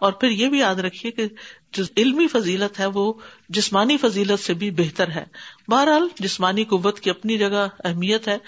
اور 0.00 0.12
پھر 0.12 0.28
یہ 0.28 0.48
بھی 0.48 0.58
یاد 0.58 0.74
رکھیے 0.74 1.12
کہ 1.12 1.26
جو 1.72 1.84
علمی 1.96 2.26
فضیلت 2.26 2.80
ہے 2.80 2.86
وہ 2.86 3.12
جسمانی 3.48 3.96
فضیلت 3.96 4.40
سے 4.40 4.54
بھی 4.54 4.70
بہتر 4.70 5.10
ہے۔ 5.10 5.24
بہرحال 5.68 6.08
جسمانی 6.20 6.64
قوت 6.64 7.00
کی 7.00 7.10
اپنی 7.10 7.38
جگہ 7.38 7.66
اہمیت 7.84 8.28
ہے۔ 8.28 8.38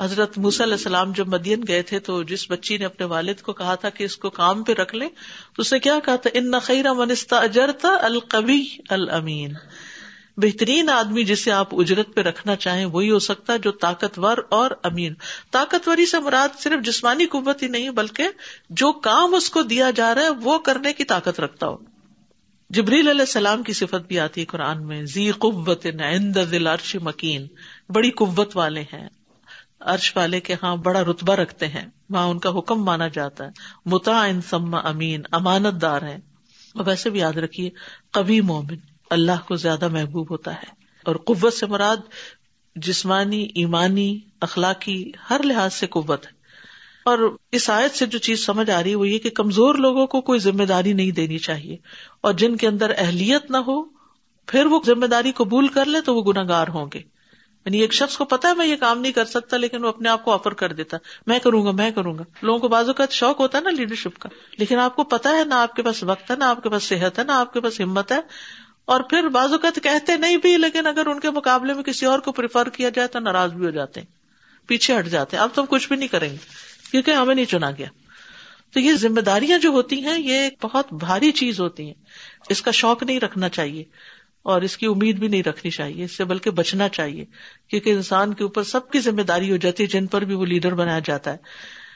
حضرت 0.00 0.38
موس 0.38 0.60
علیہ 0.60 0.72
السلام 0.72 1.12
جب 1.12 1.28
مدین 1.28 1.62
گئے 1.68 1.82
تھے 1.82 1.98
تو 1.98 2.22
جس 2.22 2.50
بچی 2.50 2.76
نے 2.76 2.84
اپنے 2.84 3.06
والد 3.06 3.40
کو 3.42 3.52
کہا 3.52 3.74
تھا 3.74 3.88
کہ 3.88 4.04
اس 4.04 4.16
کو 4.16 4.30
کام 4.30 4.64
پہ 4.64 4.72
رکھ 4.72 4.94
لے 4.94 5.08
تو 5.56 5.60
اس 5.60 5.72
نے 5.72 5.78
کیا 5.78 5.98
کہا 6.04 6.16
تھا؟ 6.16 6.30
ان 6.34 6.50
نخیرہ 6.50 6.92
منستا 6.92 7.38
اجرتا 7.38 7.88
القبی 8.00 8.64
المین 8.88 9.52
بہترین 10.36 10.90
آدمی 10.90 11.24
جسے 11.24 11.52
آپ 11.52 11.68
اجرت 11.72 12.14
پہ 12.14 12.20
رکھنا 12.20 12.56
چاہیں 12.56 12.84
وہی 12.84 13.10
ہو 13.10 13.18
سکتا 13.18 13.52
ہے 13.52 13.58
جو 13.58 13.70
طاقتور 13.70 14.38
اور 14.50 14.70
امین۔ 14.82 15.14
طاقتوری 15.50 16.06
سے 16.06 16.18
مراد 16.18 16.48
صرف 16.58 16.84
جسمانی 16.84 17.26
قوت 17.26 17.62
ہی 17.62 17.68
نہیں، 17.68 17.90
بلکہ 17.90 18.28
جو 18.70 18.92
کام 18.92 19.34
اس 19.34 19.50
کو 19.50 19.62
دیا 19.62 19.90
جا 19.90 20.14
رہا 20.14 20.22
ہے، 20.22 20.28
وہ 20.28 20.58
کرنے 20.58 20.92
کی 20.92 21.04
طاقت 21.04 21.40
رکھتا 21.40 21.68
ہو۔ 21.68 21.76
جبریل 22.70 23.08
علیہ 23.08 23.20
السلام 23.20 23.62
کی 23.62 23.72
صفت 23.72 24.08
بھی 24.08 24.20
آتی 24.20 24.40
ہے 24.40 24.46
قرآن 24.46 24.86
میں 24.86 25.02
زی 25.02 25.30
قوت 25.30 25.86
دل 26.50 26.66
عرش 26.66 26.96
مکین۔ 26.96 27.46
بڑی 27.88 28.10
قوت 28.10 28.56
والے 28.56 28.80
ہیں۔ 28.80 29.08
عرش 29.80 30.16
والے 30.16 30.40
کے 30.40 30.54
ہاں 30.62 30.76
بڑا 30.76 31.02
رتبہ 31.02 31.34
رکھتے 31.34 31.68
ہیں۔ 31.68 31.86
وہاں 32.10 32.26
ان 32.26 32.38
کا 32.38 32.58
حکم 32.58 32.84
مانا 32.84 33.08
جاتا 33.08 33.44
ہے۔ 33.44 33.50
متا 33.86 34.24
ان 34.24 34.40
سما 34.40 34.78
امین 34.78 35.22
امانت 35.32 35.82
دار 35.82 36.02
ہے 36.02 36.16
اور 36.74 36.86
ویسے 36.86 37.10
بھی 37.10 37.20
یاد 37.20 37.32
رکھیے 37.32 37.70
کبھی 38.12 38.40
مومن۔ 38.40 38.93
اللہ 39.10 39.46
کو 39.48 39.54
زیادہ 39.56 39.88
محبوب 39.88 40.30
ہوتا 40.30 40.54
ہے 40.54 40.66
اور 41.04 41.16
قوت 41.16 41.54
سے 41.54 41.66
مراد 41.66 41.96
جسمانی، 42.76 43.48
ایمانی، 43.54 44.20
اخلاقی، 44.40 45.12
ہر 45.30 45.40
لحاظ 45.42 45.74
سے 45.74 45.86
قوت 45.86 46.26
ہے۔ 46.26 46.32
اور 47.04 47.36
اس 47.52 47.70
آیت 47.70 47.94
سے 47.94 48.06
جو 48.06 48.18
چیز 48.18 48.46
سمجھ 48.46 48.70
آ 48.70 48.82
رہی 48.82 48.90
ہے 48.90 48.94
وہ 48.94 49.08
یہ 49.08 49.18
کہ 49.18 49.30
کمزور 49.30 49.74
لوگوں 49.74 50.06
کو 50.06 50.20
کوئی 50.20 50.38
ذمہ 50.38 50.64
داری 50.64 50.92
نہیں 50.92 51.10
دینی 51.10 51.38
چاہیے۔ 51.38 51.76
اور 52.20 52.32
جن 52.32 52.56
کے 52.56 52.68
اندر 52.68 52.92
اہلیت 52.98 53.50
نہ 53.50 53.56
ہو، 53.56 53.84
پھر 54.46 54.66
وہ 54.66 54.80
ذمہ 54.86 55.06
داری 55.06 55.32
قبول 55.32 55.68
کر 55.68 55.84
لے 55.84 56.00
تو 56.00 56.14
وہ 56.14 56.32
گناگار 56.32 56.68
ہوں 56.68 56.86
گے۔ 56.94 57.00
یعنی 57.64 57.78
ایک 57.80 57.92
شخص 57.92 58.16
کو 58.16 58.24
پتا 58.24 58.48
ہے 58.48 58.54
میں 58.54 58.66
یہ 58.66 58.76
کام 58.76 59.00
نہیں 59.00 59.12
کر 59.12 59.24
سکتا 59.24 59.56
لیکن 59.56 59.84
وہ 59.84 59.88
اپنے 59.88 60.08
آپ 60.08 60.24
کو 60.24 60.32
آفر 60.32 60.54
کر 60.54 60.72
دیتا۔ 60.72 60.96
میں 61.26 61.38
کروں 61.38 61.66
گا، 61.66 61.70
میں 61.70 61.90
کروں 61.90 62.18
گا۔ 62.18 62.22
لوگوں 62.42 62.58
کو 62.58 62.68
بازو 62.68 62.92
کا 62.92 63.04
شوق 63.10 63.40
ہوتا 63.40 63.58
ہے 63.58 63.62
نا 63.62 63.70
لیڈرشپ 63.70 64.18
کا۔ 64.18 64.28
لیکن 64.58 64.78
آپ 64.78 64.96
کو 64.96 65.04
پتا 65.04 65.30
ہے 65.30 65.44
نہ 65.44 65.54
آپ 65.54 65.76
کے 65.76 65.82
پاس 65.82 66.02
وقت 66.02 66.30
ہے، 66.30 66.36
نہ 66.36 66.44
آپ 66.44 66.62
کے 66.62 66.68
پاس 66.68 66.82
صحت 66.82 67.18
ہے، 67.18 67.24
نہ 67.24 67.32
آپ 67.32 67.52
کے 67.52 67.60
پاس 67.60 67.80
ہمت 67.80 68.12
ہے۔ 68.12 68.20
اور 68.84 69.00
پھر 69.00 69.28
بعض 69.28 69.52
اوقات 69.52 69.78
کہتے 69.82 70.16
نہیں 70.16 70.36
بھی، 70.36 70.56
لیکن 70.58 70.86
اگر 70.86 71.06
ان 71.06 71.20
کے 71.20 71.30
مقابلے 71.30 71.74
میں 71.74 71.82
کسی 71.82 72.06
اور 72.06 72.18
کو 72.18 72.32
پریفر 72.32 72.68
کیا 72.68 72.88
جائے 72.88 73.08
تو 73.08 73.18
ناراض 73.18 73.52
بھی 73.52 73.66
ہو 73.66 73.70
جاتے 73.70 74.00
ہیں، 74.00 74.06
پیچھے 74.66 74.98
ہٹ 74.98 75.06
جاتے 75.06 75.36
ہیں۔ 75.36 75.42
اب 75.42 75.50
تو 75.54 75.60
ہم 75.60 75.66
کچھ 75.70 75.88
بھی 75.88 75.96
نہیں 75.96 76.08
کریں 76.08 76.30
گے، 76.30 76.36
کیونکہ 76.90 77.10
ہمیں 77.10 77.34
نہیں 77.34 77.44
چنا 77.44 77.70
گیا۔ 77.70 77.88
تو 78.72 78.80
یہ 78.80 78.92
ذمہ 78.92 79.20
داریاں 79.20 79.58
جو 79.58 79.68
ہوتی 79.68 80.04
ہیں، 80.04 80.18
یہ 80.20 80.34
ایک 80.34 80.54
بہت 80.62 80.92
بھاری 80.92 81.30
چیز 81.32 81.60
ہوتی 81.60 81.86
ہیں۔ 81.86 81.94
اس 82.48 82.62
کا 82.62 82.70
شوق 82.70 83.02
نہیں 83.02 83.20
رکھنا 83.20 83.48
چاہیے، 83.48 83.84
اور 84.42 84.62
اس 84.62 84.76
کی 84.76 84.86
امید 84.86 85.18
بھی 85.18 85.28
نہیں 85.28 85.42
رکھنی 85.42 85.70
چاہیے، 85.70 86.04
اس 86.04 86.16
سے 86.16 86.24
بلکہ 86.24 86.50
بچنا 86.50 86.88
چاہیے۔ 86.88 87.24
کیونکہ 87.68 87.90
انسان 87.90 88.34
کے 88.34 88.44
اوپر 88.44 88.62
سب 88.62 88.90
کی 88.90 89.00
ذمہ 89.00 89.22
داری 89.22 89.50
ہو 89.52 89.56
جاتی 89.56 89.82
ہے، 89.82 89.88
جن 89.88 90.06
پر 90.06 90.24
بھی 90.24 90.34
وہ 90.34 90.46
لیڈر 90.46 90.74
بنایا 90.74 90.98
جاتا 90.98 91.32
ہے۔ 91.32 91.36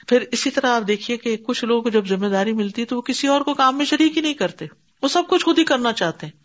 پھر 0.08 0.24
اسی 0.32 0.50
طرح 0.50 0.70
آپ 0.70 0.82
دیکھیے 0.88 1.16
کہ 1.16 1.36
کچھ 1.36 1.64
لوگ 1.64 1.82
کو 1.82 1.88
جب 1.88 2.06
ذمہ 2.06 2.26
داری 2.26 2.52
ملتی 2.52 2.82
ہے 2.82 2.86
تو 2.86 2.96
وہ 2.96 3.02
کسی 3.02 3.26
اور 3.26 3.40
کو 3.40 3.54
کام 3.54 3.78
میں 3.78 3.84
شریک 3.84 4.16
ہی 4.16 4.22
نہیں 4.22 4.34
کرتے، 4.34 4.66
وہ 5.02 5.08
سب 5.08 5.22
کچھ 5.28 5.44
خود 5.44 5.58
ہی 5.58 5.64
کرنا 5.64 5.92
چاہتے 5.92 6.26
ہیں۔ 6.26 6.37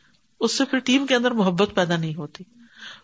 اس 0.44 0.58
سے 0.58 0.66
پھر 0.66 0.80
ٹیم 0.80 1.06
کے 1.06 1.16
اندر 1.16 1.32
محبت 1.32 1.76
پیدا 1.76 1.98
نہیں 1.98 2.16
ہوتی۔ 2.16 2.44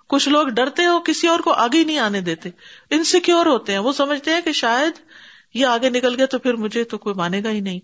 کچھ 0.08 0.30
لوگ 0.30 0.48
ڈرتے 0.48 0.82
ہیں 0.82 0.90
اور 0.90 1.02
کسی 1.02 1.28
اور 1.28 1.40
کو 1.40 1.52
آگے 1.52 1.84
نہیں 1.84 2.00
آنے 2.00 2.22
دیتے۔ 2.22 2.50
انسیکیور 2.90 3.46
ہوتے 3.46 3.72
ہیں۔ 3.72 3.80
وہ 3.80 3.92
سمجھتے 3.92 4.32
ہیں 4.32 4.42
کہ 4.42 4.52
شاید 4.52 4.92
یہ 5.54 5.66
آگے 5.66 5.90
نکل 5.90 6.16
گیا 6.16 6.26
تو 6.26 6.40
پھر 6.40 6.54
مجھے 6.54 6.84
تو 6.84 6.98
کوئی 6.98 7.16
مانے 7.16 7.44
گا 7.44 7.50
ہی 7.50 7.60
نہیں۔ 7.60 7.80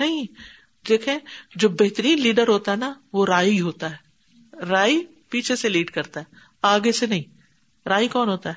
نہیں، 0.00 0.26
دیکھیں، 0.88 1.18
جو 1.56 1.68
بہترین 1.68 2.20
لیڈر 2.20 2.48
ہوتا 2.48 2.72
ہے 2.72 2.76
نا، 2.76 2.92
وہ 3.12 3.26
رائی 3.26 3.60
ہوتا 3.60 3.90
ہے۔ 3.90 3.96
رائی 4.70 5.06
پیچھے 5.28 5.56
سے 5.56 5.68
لیڈ 5.68 5.90
کرتا 5.90 6.20
ہے، 6.20 6.24
آگے 6.62 6.92
سے 6.92 7.06
نہیں۔ 7.06 7.22
رائی 7.88 8.08
کون 8.08 8.28
ہوتا 8.28 8.50
ہے؟ 8.50 8.54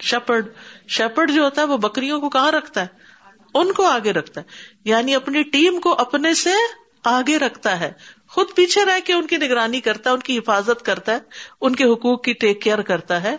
شپرڈ 0.00 0.46
شپرڈ 0.88 1.30
جو 1.30 1.42
ہوتا 1.42 1.62
ہے، 1.62 1.66
وہ 1.66 1.76
بکریوں 1.76 2.20
کو 2.20 2.28
کہاں 2.28 2.52
رکھتا 2.52 2.80
ہے؟ 2.80 2.86
ان 3.54 3.72
کو 3.72 3.86
آگے 3.86 4.12
رکھتا 4.12 4.40
ہے۔ 4.40 4.46
یعنی 4.84 5.14
اپنی 5.14 5.42
ٹیم 5.42 5.80
کو 5.80 5.94
اپنے 5.98 6.34
سے 6.34 6.50
آگے 7.04 7.38
رکھتا 7.38 7.80
ہے۔ 7.80 7.92
خود 8.28 8.46
پیچھے 8.56 8.84
رہ 8.84 8.98
کے 9.04 9.12
ان 9.12 9.26
کی 9.26 9.36
نگرانی 9.36 9.80
کرتا 9.80 10.10
ہے، 10.10 10.14
ان 10.14 10.20
کی 10.20 10.38
حفاظت 10.38 10.82
کرتا 10.82 11.12
ہے، 11.12 11.18
ان 11.60 11.76
کے 11.76 11.84
حقوق 11.84 12.22
کی 12.24 12.32
ٹیک 12.32 12.62
کیئر 12.62 12.82
کرتا 12.82 13.22
ہے، 13.22 13.36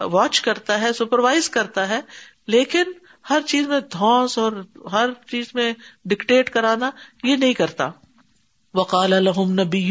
واچ 0.00 0.40
کرتا 0.40 0.80
ہے، 0.80 0.92
سپروائز 0.92 1.50
کرتا 1.50 1.88
ہے، 1.88 2.00
لیکن 2.46 2.82
ہر 3.30 3.40
چیز 3.46 3.66
میں 3.68 3.80
دھوس 3.80 4.38
اور 4.38 4.52
ہر 4.92 5.10
چیز 5.30 5.46
میں 5.54 5.72
ڈکٹیٹ 6.04 6.50
کرانا 6.50 6.90
یہ 7.24 7.36
نہیں 7.36 7.52
کرتا۔ 7.52 7.90
وقال 8.74 9.12
الحم 9.12 9.52
نبی 9.52 9.90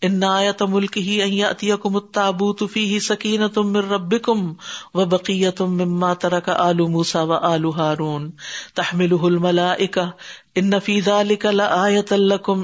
ان 0.00 0.24
آیت 0.24 0.62
ملک 0.62 0.98
ہی 0.98 1.42
اتیا 1.44 1.76
کم 1.76 1.98
تابوت 1.98 2.62
فی 2.72 2.84
ہی 2.84 3.00
سکین 3.00 3.48
تم 3.48 3.72
مر 3.72 3.84
رب 3.84 4.14
کم 4.22 4.52
و 4.94 5.04
بقیہ 5.04 5.50
تم 5.50 5.76
مما 5.76 6.12
ترک 6.14 6.48
آلو 6.48 6.88
موسا 6.88 7.22
و 7.22 7.32
آلو 7.32 7.70
ہارون 7.70 8.30
تحمل 8.74 9.14
الملا 9.22 9.72
ان 10.56 10.70
نفیزہ 10.70 11.22
لکل 11.22 11.60
آیت 11.60 12.12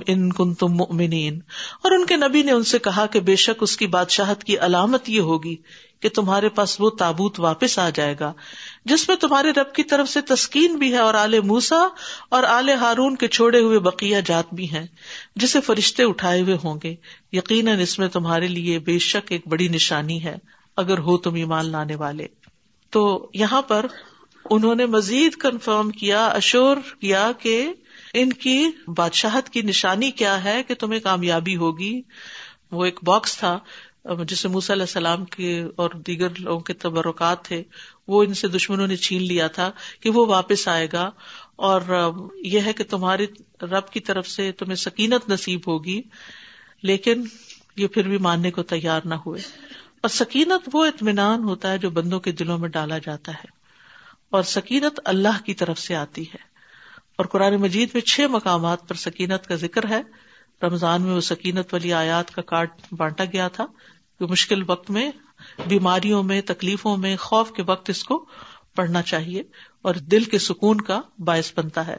ان 0.07 0.33
کن 0.33 0.55
تم 0.55 0.69
مؤمنین۔ 0.69 1.41
اور 1.83 1.93
ان 1.93 2.07
کے 2.07 2.17
نبی 2.17 2.43
نے 2.43 2.53
ان 2.53 2.63
سے 2.63 2.79
کہا 2.79 3.07
کہ 3.07 3.21
بے 3.21 3.37
شک 3.37 3.63
اس 3.63 3.77
کی 3.77 3.87
بادشاہت 3.87 4.45
کی 4.45 4.59
علامت 4.59 5.09
یہ 5.09 5.21
ہوگی 5.21 5.57
کہ 6.01 6.09
تمہارے 6.09 6.49
پاس 6.49 6.77
وہ 6.81 6.91
تابوت 6.91 7.41
واپس 7.41 7.79
آ 7.79 7.91
جائے 7.95 8.17
گا، 8.21 8.33
جس 8.85 9.09
میں 9.09 9.17
تمہارے 9.17 9.51
رب 9.51 9.73
کی 9.73 9.83
طرف 9.83 10.09
سے 10.09 10.21
تسکین 10.21 10.77
بھی 10.77 10.93
ہے 10.93 10.99
اور 10.99 11.15
آل 11.15 11.41
موسا 11.41 11.89
اور 12.29 12.43
آل 12.43 12.69
ہارون 12.69 13.17
کے 13.17 13.29
چھوڑے 13.29 13.61
ہوئے 13.61 13.79
بقیہ 13.79 14.17
جات 14.27 14.55
بھی 14.55 14.71
ہیں، 14.71 14.87
جسے 15.37 15.61
فرشتے 15.61 16.03
اٹھائے 16.03 16.41
ہوئے 16.41 16.57
ہوں 16.65 16.79
گے۔ 16.85 16.95
یقیناً 17.33 17.81
اس 17.81 17.99
میں 17.99 18.09
تمہارے 18.09 18.49
لیے 18.49 18.79
بے 18.79 18.99
شک 18.99 19.33
ایک 19.33 19.49
بڑی 19.49 19.69
نشانی 19.69 20.25
ہے، 20.25 20.37
اگر 20.77 20.99
ہو 20.99 21.19
تم 21.19 21.35
ایمان 21.35 21.67
لانے 21.67 21.95
والے۔ 21.95 22.27
تو 22.91 23.31
یہاں 23.35 23.63
پر 23.63 23.87
انہوں 24.51 24.75
نے 24.75 24.87
مزید 24.87 25.35
کنفرم 25.35 25.91
کیا 25.91 26.27
اشور 26.27 26.77
کیا 27.01 27.33
کہ 27.39 27.73
ان 28.15 28.33
کی 28.33 28.67
بادشاہت 28.97 29.49
کی 29.49 29.63
نشانی 29.63 30.11
کیا 30.11 30.45
ہے 30.45 30.63
کہ 30.63 30.75
تمہیں 30.75 31.01
کامیابی 31.01 31.57
ہوگی؟ 31.57 32.03
وہ 32.71 32.85
ایک 32.85 33.01
باکس 33.03 33.39
تھا 33.39 33.59
جسے 34.29 34.49
موسی 34.49 34.73
علیہ 34.73 34.83
السلام 34.83 35.25
کے 35.25 35.65
اور 35.77 35.91
دیگر 35.91 36.29
لوگوں 36.39 36.61
کے 36.61 36.73
تبرکات 36.73 37.45
تھے۔ 37.45 37.63
وہ 38.09 38.23
ان 38.23 38.35
سے 38.35 38.49
دشمنوں 38.49 38.87
نے 38.87 38.97
چھین 38.97 39.23
لیا 39.23 39.47
تھا 39.47 39.73
کہ 40.01 40.11
وہ 40.11 40.27
واپس 40.27 40.69
آئے 40.69 40.89
گا۔ 40.93 41.11
اور 41.57 42.11
یہ 42.45 42.61
ہے 42.61 42.73
کہ 42.73 42.85
تمہاری 42.85 43.27
رب 43.63 43.91
کی 43.91 44.01
طرف 44.01 44.29
سے 44.29 44.53
تمہیں 44.53 44.75
سکینت 44.75 45.29
نصیب 45.29 45.61
ہوگی، 45.67 46.03
لیکن 46.83 47.25
یہ 47.77 47.87
پھر 47.87 48.09
بھی 48.09 48.19
ماننے 48.19 48.51
کو 48.51 48.63
تیار 48.63 49.01
نہ 49.05 49.15
ہوئے۔ 49.15 49.41
اور 50.01 50.09
سکینت 50.09 50.69
وہ 50.73 50.85
اطمینان 50.85 51.43
ہوتا 51.43 51.73
ہے 51.73 51.79
جو 51.79 51.91
بندوں 51.91 52.21
کے 52.21 52.33
دلوں 52.33 52.59
میں 52.59 52.69
ڈالا 52.69 52.99
جاتا 52.99 53.33
ہے۔ 53.33 53.47
اور 54.31 54.43
سکینت 54.43 55.01
اللہ 55.05 55.45
کی 55.45 55.55
طرف 55.55 55.79
سے 55.79 55.97
آتی 55.97 56.23
ہے۔ 56.23 56.52
اور 57.17 57.27
قرآن 57.27 57.55
مجید 57.55 57.89
میں 57.95 58.03
چھ 58.03 58.21
مقامات 58.31 58.89
پر 58.89 58.95
سکینت 58.95 59.47
کا 59.47 59.55
ذکر 59.55 59.89
ہے۔ 59.89 60.03
رمضان 60.63 61.03
میں 61.03 61.15
وہ 61.15 61.21
سکینت 61.21 61.75
والی 61.75 61.93
آیات 61.93 62.31
کا 62.31 62.43
کارڈ 62.43 62.69
بانٹا 62.93 63.25
گیا 63.25 63.49
تھا 63.49 63.67
کہ 64.19 64.27
مشکل 64.27 64.63
وقت 64.67 64.91
میں، 64.91 65.11
بیماریوں 65.67 66.23
میں، 66.23 66.41
تکلیفوں 66.41 66.97
میں، 66.97 67.17
خوف 67.17 67.53
کے 67.53 67.63
وقت 67.63 67.91
اس 67.91 68.05
کو 68.05 68.27
پڑھنا 68.77 69.03
چاہیے 69.03 69.43
اور 69.83 69.95
دل 69.95 70.25
کے 70.25 70.39
سکون 70.39 70.81
کا 70.81 71.01
باعث 71.19 71.53
بنتا 71.57 71.87
ہے۔ 71.87 71.97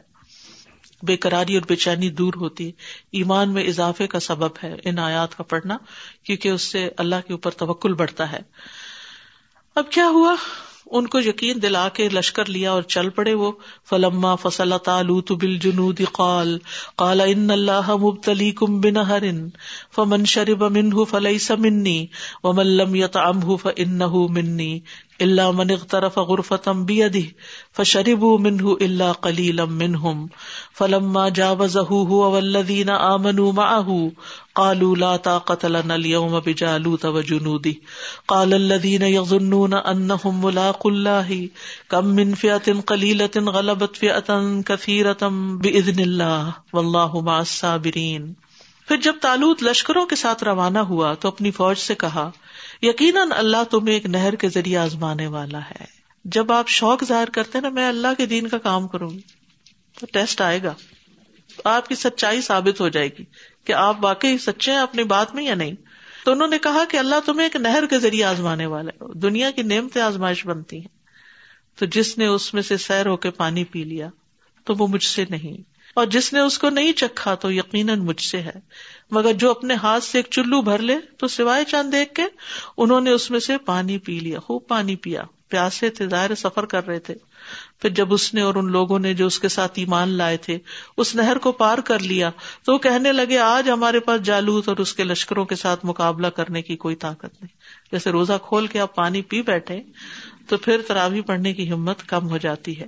بے 1.02 1.16
قراری 1.16 1.54
اور 1.54 1.62
بے 1.68 1.76
چینی 1.76 2.10
دور 2.10 2.34
ہوتی 2.36 2.66
ہے 2.66 2.72
ایمان 3.12 3.54
میں 3.54 3.64
اضافے 3.64 4.06
کا 4.06 4.20
سبب 4.20 4.50
ہے 4.62 4.76
ان 4.84 4.98
آیات 4.98 5.36
کا 5.36 5.42
پڑھنا 5.42 5.76
کیونکہ 6.22 6.48
اس 6.48 6.62
سے 6.62 6.90
اللہ 6.96 7.16
کے 7.26 7.32
اوپر 7.32 7.50
توکل 7.50 7.92
بڑھتا 7.92 8.32
ہے۔ 8.32 8.40
اب 9.74 9.90
کیا 9.90 10.08
ہوا؟ 10.08 10.34
ان 10.90 11.06
کو 11.06 11.20
یقین 11.20 11.62
دلا 11.62 11.88
کے 11.88 12.08
لشکر 12.08 12.48
لیا 12.48 12.72
اور 12.72 12.82
چل 12.82 13.08
پڑے 13.10 13.34
وہ۔ 13.34 13.52
فلما 13.84 14.34
فصل 14.34 14.72
تالوت 14.84 15.32
بل 15.32 15.58
جنود 15.58 16.00
قال 16.12 16.58
قال 16.96 17.20
ان 17.20 17.50
اللہ 17.50 17.96
مبتلی 17.96 18.50
کم 18.50 18.80
بن 18.80 18.96
ہرن 18.96 19.48
فمن 19.94 20.24
شرب 20.24 20.64
منہ 20.64 21.04
فلئی 21.10 21.38
سمنی 21.38 22.06
و 22.44 22.52
ملم 22.52 22.94
یت 22.94 23.16
امہ 23.16 23.56
فن 23.56 23.98
منی 24.28 24.80
اللہ 25.20 25.50
من 25.50 25.70
اغترف 25.70 26.18
غرفتم 26.18 26.84
بیده 26.84 27.20
فشربوا 27.76 28.38
منه 28.38 28.72
الا 28.80 29.12
قليلا 29.12 29.64
منهم۔ 29.64 30.26
فلما 30.78 31.28
جاوزه 31.28 32.00
هو 32.04 32.30
والذين 32.30 32.88
آمنوا 32.88 33.52
معه 33.52 34.12
قالوا 34.54 34.94
لا 34.96 35.16
طاقة 35.16 35.68
لنا 35.68 35.94
اليوم 35.94 36.40
بجالوت 36.40 37.04
وجنوده. 37.04 37.72
قال 38.28 38.52
الذين 38.52 39.02
يظنون 39.02 39.74
انهم 39.74 40.44
ملاقوا 40.44 40.92
الله، 40.92 41.32
كم 41.88 42.14
من 42.14 42.34
فئة 42.34 42.72
قليلة 42.86 43.50
غلبت 43.50 43.96
فئة 43.96 44.60
كثيرة 44.66 45.28
بإذن 45.56 45.98
الله. 45.98 46.48
والله 46.72 47.20
مع 47.20 47.38
الصابرين. 47.38 48.32
پھر 48.88 48.96
جب 48.96 49.14
تالوت 49.22 49.62
لشکروں 49.62 50.06
کے 50.06 50.16
ساتھ 50.16 50.44
روانہ 50.44 50.78
ہوا، 50.78 51.14
تو 51.14 51.28
اپنی 51.28 51.50
فوج 51.50 51.78
سے 51.78 51.94
کہا، 51.94 52.30
یقیناً 52.82 53.28
اللہ 53.36 53.64
تمہیں 53.70 53.94
ایک 53.94 54.06
نہر 54.06 54.34
کے 54.34 54.48
ذریعے 54.48 54.76
آزمانے 54.76 55.26
والا 55.26 55.58
ہے. 55.58 55.84
جب 56.24 56.52
آپ 56.52 56.68
شوق 56.68 57.04
ظاہر 57.04 57.30
کرتے 57.30 57.60
نا، 57.60 57.68
میں 57.68 57.88
اللہ 57.88 58.08
کے 58.18 58.26
دین 58.26 58.48
کا 58.48 58.58
کام 58.58 58.88
کروں 58.88 59.10
گی، 59.10 59.20
تو 60.00 60.06
ٹیسٹ 60.12 60.40
آئے 60.40 60.62
گا، 60.62 60.74
آپ 61.64 61.88
کی 61.88 61.94
سچائی 61.94 62.40
ثابت 62.40 62.80
ہو 62.80 62.88
جائے 62.88 63.08
گی۔ 63.18 63.24
کہ 63.64 63.72
آپ 63.72 63.96
واقعی 64.04 64.38
سچے 64.38 64.72
ہیں 64.72 64.78
اپنی 64.78 65.04
بات 65.04 65.34
میں 65.34 65.44
یا 65.44 65.54
نہیں؟ 65.54 65.72
تو 66.24 66.32
انہوں 66.32 66.48
نے 66.48 66.58
کہا 66.58 66.84
کہ 66.88 66.96
اللہ 66.96 67.14
تمہیں 67.26 67.46
ایک 67.46 67.56
نہر 67.56 67.86
کے 67.86 67.98
ذریعے 67.98 68.24
آزمانے 68.24 68.66
والا 68.66 68.90
ہے۔ 68.90 69.18
دنیا 69.18 69.50
کی 69.50 69.62
نعمتیں 69.62 70.02
آزمائش 70.02 70.46
بنتی 70.46 70.76
ہیں۔ 70.76 71.04
تو 71.78 71.86
جس 71.86 72.18
نے 72.18 72.26
اس 72.26 72.54
میں 72.54 72.62
سے 72.62 72.76
سیر 72.76 73.06
ہو 73.06 73.16
کے 73.16 73.30
پانی 73.30 73.64
پی 73.64 73.84
لیا 73.84 74.08
تو 74.64 74.74
وہ 74.78 74.86
مجھ 74.86 75.04
سے 75.04 75.24
نہیں۔ 75.30 75.62
اور 75.94 76.06
جس 76.06 76.32
نے 76.32 76.40
اس 76.40 76.58
کو 76.58 76.70
نہیں 76.70 76.92
چکھا 76.92 77.34
تو 77.34 77.52
یقیناً 77.52 77.98
مجھ 77.98 78.20
سے 78.20 78.42
ہے۔ 78.42 78.60
مگر 79.10 79.32
جو 79.32 79.50
اپنے 79.50 79.74
ہاتھ 79.74 80.04
سے 80.04 80.18
ایک 80.18 80.26
چلو 80.30 80.62
بھر 80.62 80.78
لے 80.78 80.96
تو 81.18 81.26
سوائے 81.26 81.64
چاند 81.64 81.92
دیکھ 81.92 82.14
کے 82.14 82.22
انہوں 82.76 83.00
نے 83.00 83.10
اس 83.10 83.30
میں 83.30 83.40
سے 83.40 83.58
پانی 83.58 83.98
پی 83.98 84.20
لیا، 84.20 84.40
خوب 84.40 84.66
پانی 84.68 84.96
پیا۔ 84.96 85.22
پیاسے 85.48 85.90
تھے، 85.90 86.08
ظاہر 86.08 86.34
سفر 86.34 86.66
کر 86.66 86.86
رہے 86.86 86.98
تھے۔ 86.98 87.14
پھر 87.78 87.90
جب 87.90 88.14
اس 88.14 88.34
نے 88.34 88.40
اور 88.40 88.54
ان 88.54 88.72
لوگوں 88.72 88.98
نے 88.98 89.14
جو 89.14 89.26
اس 89.26 89.38
کے 89.38 89.48
ساتھ 89.48 89.72
ایمان 89.74 90.08
لائے 90.08 90.36
تھے، 90.36 90.58
اس 90.96 91.14
نہر 91.14 91.38
کو 91.38 91.52
پار 91.52 91.78
کر 91.78 91.98
لیا، 91.98 92.30
تو 92.64 92.72
وہ 92.72 92.78
کہنے 92.78 93.12
لگے، 93.12 93.38
آج 93.38 93.70
ہمارے 93.70 94.00
پاس 94.00 94.22
جالوت 94.22 94.68
اور 94.68 94.76
اس 94.76 94.94
کے 94.94 95.04
لشکروں 95.04 95.44
کے 95.44 95.54
ساتھ 95.54 95.86
مقابلہ 95.86 96.26
کرنے 96.26 96.62
کی 96.62 96.76
کوئی 96.76 96.96
طاقت 96.96 97.42
نہیں۔ 97.42 97.56
جیسے 97.92 98.10
روزہ 98.10 98.32
کھول 98.42 98.66
کے 98.66 98.80
آپ 98.80 98.94
پانی 98.94 99.22
پی 99.22 99.42
بیٹھے، 99.42 99.82
تو 100.48 100.56
پھر 100.56 100.80
تراوی 100.88 101.20
پڑھنے 101.20 101.52
کی 101.52 101.70
ہمت 101.70 102.02
کم 102.06 102.28
ہو 102.28 102.38
جاتی 102.38 102.80
ہے۔ 102.80 102.86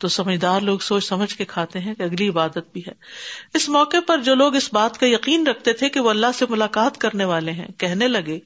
تو 0.00 0.08
سمجھدار 0.08 0.60
لوگ 0.60 0.78
سوچ 0.78 1.04
سمجھ 1.04 1.34
کے 1.34 1.44
کھاتے 1.44 1.78
ہیں 1.78 1.94
کہ 1.94 2.02
اگلی 2.02 2.28
عبادت 2.28 2.72
بھی 2.72 2.80
ہے۔ 2.80 2.92
اس 3.54 3.68
موقع 3.68 3.96
پر 4.06 4.18
جو 4.18 4.34
لوگ 4.34 4.54
اس 4.54 4.72
بات 4.72 4.98
کا 4.98 5.06
یقین 5.06 5.46
رکھتے 5.46 5.72
تھے 5.72 5.88
کہ 5.88 6.00
وہ 6.00 6.10
اللہ 6.10 6.26
سے 6.34 6.44
ملاقات 6.48 6.98
کرنے 6.98 7.24
والے 7.24 7.52
ہیں، 7.52 7.68
کہنے 7.78 8.08
لگے، 8.08 8.38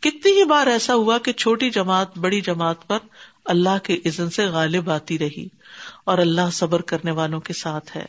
کتنی 0.00 0.32
ہی 0.32 0.44
بار 0.44 0.66
ایسا 0.66 0.94
ہوا 0.94 1.18
کہ 1.18 1.32
چھوٹی 1.32 1.70
جماعت 1.70 2.18
بڑی 2.18 2.40
جماعت 2.40 2.86
پر 2.86 2.98
اللہ 3.44 3.78
کے 3.82 3.94
عزن 4.04 4.30
سے 4.30 4.46
غالب 4.46 4.90
آتی 4.90 5.18
رہی 5.18 5.46
اور 6.04 6.18
اللہ 6.18 6.50
صبر 6.52 6.82
کرنے 6.82 7.10
والوں 7.10 7.40
کے 7.40 7.52
ساتھ 7.52 7.96
ہے۔ 7.96 8.06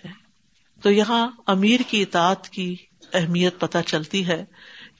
تو 0.82 0.92
یہاں 0.92 1.32
امیر 1.48 1.80
کی 1.88 2.02
اطاعت 2.02 2.50
کی 2.50 2.76
اہمیت 3.14 3.60
پتہ 3.60 3.78
چلتی 3.86 4.28
ہے 4.28 4.46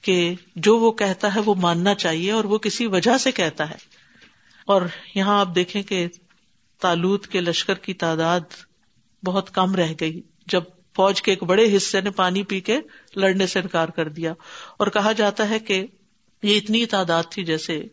کہ 0.02 0.34
جو 0.56 0.78
وہ 0.78 0.92
کہتا 0.92 1.34
ہے 1.34 1.40
وہ 1.40 1.54
ماننا 1.54 1.94
چاہیے 1.94 2.32
اور 2.32 2.44
وہ 2.44 2.58
کسی 2.58 2.86
وجہ 2.86 3.18
سے 3.18 3.32
کہتا 3.32 3.70
ہے۔ 3.70 3.76
اور 4.66 4.82
یہاں 5.14 5.40
آپ 5.40 5.54
دیکھیں 5.54 5.82
کہ 5.82 6.06
تالوت 6.80 7.26
کے 7.26 7.40
لشکر 7.40 7.74
کی 7.74 7.94
تعداد 7.94 8.40
بہت 9.24 9.54
کم 9.54 9.74
رہ 9.74 9.92
گئی۔ 10.00 10.20
جب 10.46 10.62
فوج 10.96 11.22
کے 11.22 11.32
ایک 11.32 11.42
بڑے 11.42 11.76
حصے 11.76 12.00
نے 12.00 12.10
پانی 12.10 12.42
پی 12.42 12.60
کے 12.60 12.78
لڑنے 13.16 13.46
سے 13.46 13.58
انکار 13.58 13.88
کر 13.88 14.08
دیا 14.08 14.32
اور 14.76 14.86
کہا 14.86 15.12
جاتا 15.12 15.48
ہے 15.48 15.58
کہ 15.58 15.86
یہ 16.42 16.56
اتنی 16.56 16.86
تعداد 16.86 17.22
تھی 17.30 17.44
جیسے 17.44 17.86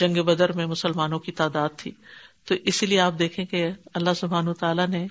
جنگ 0.00 0.22
بدر 0.22 0.52
میں 0.52 0.66
مسلمانوں 0.66 1.18
کی 1.18 1.32
تعداد 1.32 1.68
تھی۔ 1.76 1.90
تو 2.44 2.54
اسی 2.64 2.86
لیے 2.86 3.00
آپ 3.00 3.12
دیکھیں 3.18 3.44
کہ 3.44 3.68
اللہ 3.94 4.10
سبحان 4.16 4.54
تعالیٰ 4.54 4.88
نے 4.88 5.06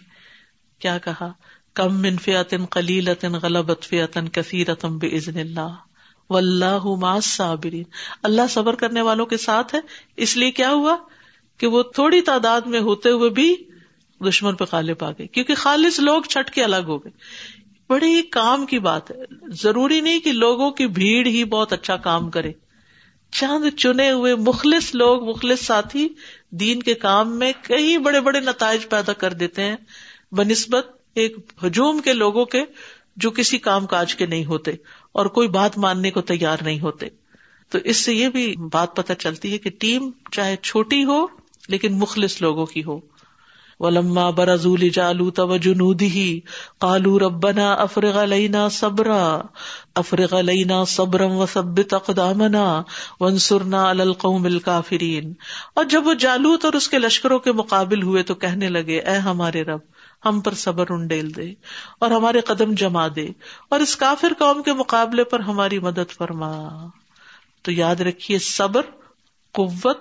کیا 0.80 0.98
کہا؟ 0.98 1.32
کم 1.74 2.02
منفیاتن 2.02 2.66
قلیلتن 2.66 3.32
غلبت 3.32 3.84
فیاتن 3.84 4.30
کثیرتم 4.30 4.98
بزن 4.98 5.40
اللہ۔ 5.40 5.76
و 6.30 6.38
اللہ 6.38 7.20
صابرین 7.24 7.84
اللہ 8.24 8.42
صبر 8.50 8.76
کرنے 8.76 9.02
والوں 9.02 9.26
کے 9.26 9.38
ساتھ 9.38 9.76
ہے۔ 9.76 9.80
اس 10.18 10.38
لیے 10.38 10.52
کیا 10.52 10.72
ہوا؟ 10.72 10.98
کہ 11.58 11.68
وہ 11.68 11.84
تھوڑی 11.84 12.22
تعداد 12.22 12.62
میں 12.62 12.80
ہوتے 12.80 13.10
ہوئے 13.10 13.30
بھی 13.30 13.56
دشمن 14.30 14.56
پہ 14.56 14.64
غالب 14.72 15.04
آ 15.04 15.12
گئے۔ 15.12 15.28
کیونکہ 15.28 15.56
خالص 15.56 16.00
لوگ 16.00 16.22
چھٹ 16.22 16.52
کے 16.52 16.64
الگ 16.64 16.86
ہو 16.88 17.04
گئے۔ 17.04 17.12
بڑی 17.90 18.22
کام 18.22 18.66
کی 18.66 18.80
بات 18.80 19.12
ہے۔ 19.12 19.16
ضروری 19.62 20.02
نہیں 20.02 20.20
کہ 20.20 20.32
لوگوں 20.32 20.72
کی 20.72 20.88
بھیڑ 20.88 21.28
ہی 21.28 21.44
بہت 21.44 21.74
اچھا 21.74 21.98
کام 21.98 22.30
کرے۔ 22.30 22.52
چند 23.32 23.78
چنے 23.78 24.12
ہوئے 24.12 24.36
مخلص 24.36 24.96
لوگ، 24.96 25.30
مخلص 25.30 25.60
ساتھی 25.62 26.08
دین 26.50 26.84
کے 26.84 26.94
کام 26.94 27.40
میں 27.40 27.52
کئی 27.64 27.98
بڑے 27.98 28.22
بڑے 28.22 28.40
نتائج 28.40 28.90
پیدا 28.90 29.14
کر 29.14 29.34
دیتے 29.34 29.64
ہیں۔ 29.64 29.76
بہ 30.32 30.44
نسبت 30.44 30.88
ایک 31.16 31.38
ہجوم 31.64 32.00
کے 32.00 32.14
لوگوں 32.14 32.46
کے 32.46 32.62
جو 33.16 33.32
کسی 33.32 33.58
کام 33.58 33.86
کاج 33.86 34.16
کے 34.16 34.26
نہیں 34.26 34.46
ہوتے 34.46 34.72
اور 35.12 35.26
کوئی 35.26 35.48
بات 35.48 35.78
ماننے 35.78 36.12
کو 36.12 36.22
تیار 36.22 36.58
نہیں 36.62 36.80
ہوتے۔ 36.80 37.08
تو 37.70 37.78
اس 37.84 37.98
سے 37.98 38.14
یہ 38.14 38.30
بھی 38.30 38.56
بات 38.72 38.96
پتہ 38.96 39.14
چلتی 39.14 39.54
ہے 39.54 39.58
کہ 39.58 39.70
ٹیم 39.80 40.12
چاہے 40.32 40.56
چھوٹی 40.56 41.04
ہو 41.04 41.26
لیکن 41.68 42.00
مخلص 42.00 42.42
لوگوں 42.42 42.66
کی 42.66 42.84
ہو۔ 42.84 43.00
ولما 43.80 44.30
برزول 44.30 44.90
جالو 44.90 45.32
تو 45.32 45.58
جنودی 45.58 46.40
کالو 46.80 47.20
ربنا 47.20 47.74
افرغ 47.74 48.26
لینا 48.26 48.70
صبرا 48.70 49.42
افرغ 50.00 50.42
لینا 50.42 50.84
صبرم 50.86 51.32
و 51.32 51.46
سب 51.46 51.80
اقدامنا 51.92 52.84
ونسرنا 53.20 53.90
القوم 53.90 54.46
الکافرین 54.46 55.34
اور 55.76 55.86
جب 55.86 56.08
وہ 56.08 56.14
جالوت 56.14 56.66
اور 56.66 56.74
اس 56.74 56.90
کے 56.90 57.00
لشکروں 57.00 57.40
کے 57.40 57.52
مقابل 57.52 58.04
ہوئے 58.04 58.24
تو 58.24 58.36
کہنے 58.36 58.70
لگے، 58.70 59.00
اے 59.00 59.18
ہمارے 59.18 59.64
رب، 59.64 59.80
ہم 60.26 60.40
پر 60.40 60.54
صبر 60.54 60.86
انڈیل 60.90 61.36
دے 61.36 61.54
اور 62.00 62.12
ہمارے 62.12 62.42
قدم 62.42 62.74
جما 62.74 63.08
دے 63.16 63.28
اور 63.70 63.80
اس 63.80 63.96
کافر 63.96 64.34
قوم 64.40 64.64
کے 64.64 64.74
مقابلے 64.74 65.24
پر 65.24 65.40
ہماری 65.40 65.80
مدد 65.80 66.12
فرما۔ 66.12 66.70
تو 67.62 67.72
یاد 67.72 67.96
رکھیے، 67.96 68.40
صبر، 68.40 68.82
قوت 69.54 69.98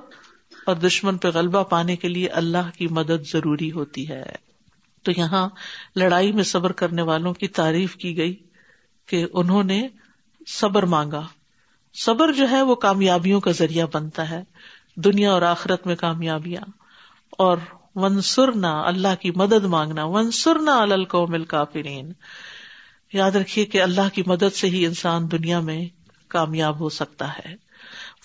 اور 0.66 0.74
دشمن 0.74 1.16
پہ 1.16 1.28
غلبہ 1.34 1.62
پانے 1.62 1.96
کے 1.96 2.08
لیے 2.08 2.28
اللہ 2.28 2.70
کی 2.78 2.88
مدد 2.88 3.32
ضروری 3.32 3.72
ہوتی 3.72 4.08
ہے۔ 4.08 4.48
تو 5.02 5.12
یہاں 5.16 5.48
لڑائی 5.96 6.32
میں 6.32 6.44
صبر 6.44 6.72
کرنے 6.72 7.02
والوں 7.02 7.34
کی 7.34 7.48
تعریف 7.48 7.96
کی 7.96 8.16
گئی۔ 8.16 8.37
کہ 9.09 9.27
انہوں 9.33 9.62
نے 9.62 9.88
صبر 10.47 10.83
مانگا۔ 10.83 11.27
صبر 11.94 12.33
جو 12.33 12.51
ہے 12.51 12.62
وہ 12.62 12.75
کامیابیوں 12.75 13.40
کا 13.40 13.51
ذریعہ 13.51 13.87
بنتا 13.92 14.31
ہے۔ 14.31 14.42
دنیا 14.97 15.33
اور 15.33 15.42
آخرت 15.42 15.87
میں 15.87 15.97
کامیابیاں۔ 15.97 16.71
اور 17.31 17.59
ونسرنا 17.94 18.83
اللہ 18.87 19.14
کی 19.21 19.31
مدد 19.31 19.64
مانگنا۔ 19.64 20.05
ونسرنا 20.05 20.77
القوم 20.77 21.44
کافرین 21.44 22.12
یاد 23.12 23.31
رکھیے 23.31 23.64
کہ 23.64 23.83
اللہ 23.83 24.14
کی 24.14 24.23
مدد 24.27 24.55
سے 24.55 24.66
ہی 24.66 24.87
انسان 24.87 25.31
دنیا 25.31 25.61
میں 25.61 25.87
کامیاب 26.29 26.81
ہو 26.81 26.88
سکتا 26.88 27.33
ہے۔ 27.33 27.67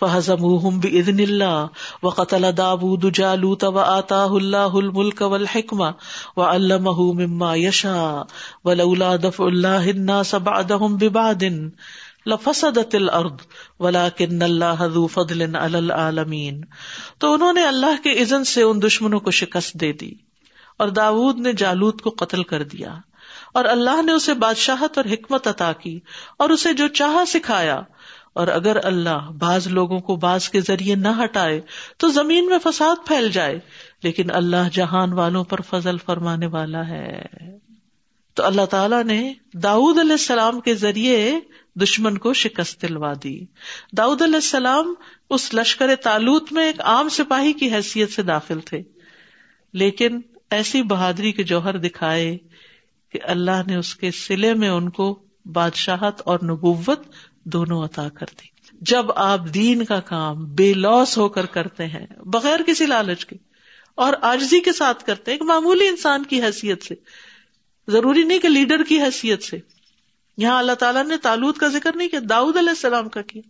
فہزموہم 0.02 0.80
بإذن 0.80 1.20
اللہ 1.22 1.84
وقتل 2.04 2.48
داود 2.54 3.06
جالوت 3.12 3.64
وآتاه 3.72 4.38
الله 4.38 4.80
الملك 4.80 5.22
والحکمة 5.24 5.92
وعلمه 6.38 7.06
مما 7.16 7.52
يشاء 7.58 8.26
ولولا 8.66 9.12
دفع 9.24 9.48
الله 9.48 9.90
الناس 9.92 10.34
بعدهم 10.44 10.98
ببعد 10.98 11.48
لفسدت 12.26 12.96
الارض 12.96 13.42
ولكن 13.80 14.44
الله 14.44 14.90
ذو 14.90 15.06
فضل 15.10 15.48
على 15.58 15.80
العالمين 15.80 16.62
تو 17.20 17.34
انہوں 17.34 17.54
نے 17.54 17.66
اللہ 17.68 18.04
کے 18.04 18.14
اذن 18.22 18.44
سے 18.52 18.62
ان 18.64 18.82
دشمنوں 18.82 19.20
کو 19.22 19.32
شکست 19.40 19.80
دے 19.82 19.92
دی 20.02 20.14
اور 20.80 20.94
داود 20.98 21.40
نے 21.40 21.54
جالوت 21.60 22.02
کو 22.02 22.14
قتل 22.18 22.44
کر 22.44 22.64
دیا 22.70 22.94
اور 23.54 23.66
اللہ 23.68 24.02
نے 24.02 24.12
اسے 24.12 24.34
بادشاہت 24.40 24.98
اور 24.98 25.06
حکمت 25.12 25.48
عطا 25.48 25.72
کی 25.82 26.00
اور 26.38 26.50
اسے 26.50 26.74
جو 26.74 26.88
چاہا 27.00 27.24
سکھایا 27.28 27.82
اور 28.34 28.48
اگر 28.48 28.86
اللہ 28.86 29.32
بعض 29.40 29.68
لوگوں 29.68 30.00
کو 30.00 30.16
بعض 30.16 30.50
کے 30.50 30.62
ذریعے 30.62 30.96
نہ 30.96 31.08
ہٹائے 31.24 31.62
تو 31.98 32.08
زمین 32.08 32.46
میں 32.46 32.58
فساد 32.64 33.08
پھیل 33.08 33.32
جائے، 33.32 33.60
لیکن 34.04 34.32
اللہ 34.32 34.70
جہان 34.72 35.14
والوں 35.14 35.44
پر 35.44 35.62
فضل 35.62 35.98
فرمانے 35.98 36.46
والا 36.46 36.88
ہے۔ 36.88 37.22
تو 38.34 38.46
اللہ 38.46 38.66
تعالیٰ 38.66 39.04
نے 39.04 39.34
داود 39.54 40.00
علیہ 40.00 40.12
السلام 40.12 40.60
کے 40.60 40.76
ذریعے 40.76 41.40
دشمن 41.76 42.18
کو 42.18 42.34
شکست 42.34 42.82
دلوا 42.82 43.14
دی۔ 43.24 43.46
داؤد 43.98 44.22
علیہ 44.22 44.36
السلام 44.36 44.94
اس 45.30 45.54
لشکر 45.54 45.96
تالوت 45.96 46.54
میں 46.54 46.66
ایک 46.66 46.82
عام 46.82 47.10
سپاہی 47.10 47.54
کی 47.54 47.74
حیثیت 47.74 48.12
سے 48.12 48.22
داخل 48.22 48.60
تھے۔ 48.60 48.82
لیکن 49.74 50.22
ایسی 50.50 50.82
بہادری 50.82 51.32
کے 51.32 51.44
جوہر 51.44 51.78
دکھائے 51.78 52.38
کہ 53.10 53.20
اللہ 53.24 53.68
نے 53.68 53.76
اس 53.76 53.96
کے 53.96 54.12
سلے 54.12 54.54
میں 54.54 54.70
ان 54.70 54.90
کو 54.90 55.20
بادشاہت 55.46 56.22
اور 56.26 56.40
نبوت 56.44 57.00
دونوں 57.46 57.84
عطا 57.84 58.10
کر 58.10 58.26
دی۔ 58.42 58.48
جب 58.82 59.12
آپ 59.12 59.40
دین 59.54 59.86
کا 59.86 60.00
کام 60.00 60.46
بے 60.46 60.74
لوس 60.74 61.18
ہو 61.18 61.30
کر 61.30 61.46
کرتے 61.46 61.88
ہیں، 61.88 62.06
بغیر 62.26 62.60
کسی 62.68 62.86
لالچ 62.86 63.26
کے، 63.26 63.36
اور 63.96 64.14
آجزی 64.22 64.60
کے 64.60 64.74
ساتھ 64.74 65.04
کرتے 65.04 65.32
ہیں، 65.32 65.38
ایک 65.38 65.48
معمولی 65.48 65.88
انسان 65.88 66.24
کی 66.24 66.42
حیثیت 66.44 66.84
سے، 66.84 66.96
ضروری 67.88 68.24
نہیں 68.24 68.40
کہ 68.40 68.50
لیڈر 68.50 68.84
کی 68.84 69.02
حیثیت 69.02 69.44
سے۔ 69.44 69.60
یہاں 70.38 70.58
اللہ 70.58 70.72
تعالیٰ 70.72 71.04
نے 71.04 71.18
تالوت 71.18 71.58
کا 71.58 71.68
ذکر 71.68 71.96
نہیں 71.96 72.08
کیا، 72.08 72.20
داؤد 72.30 72.58
علیہ 72.58 72.70
السلام 72.70 73.10
کا 73.10 73.22
کیا، 73.22 73.42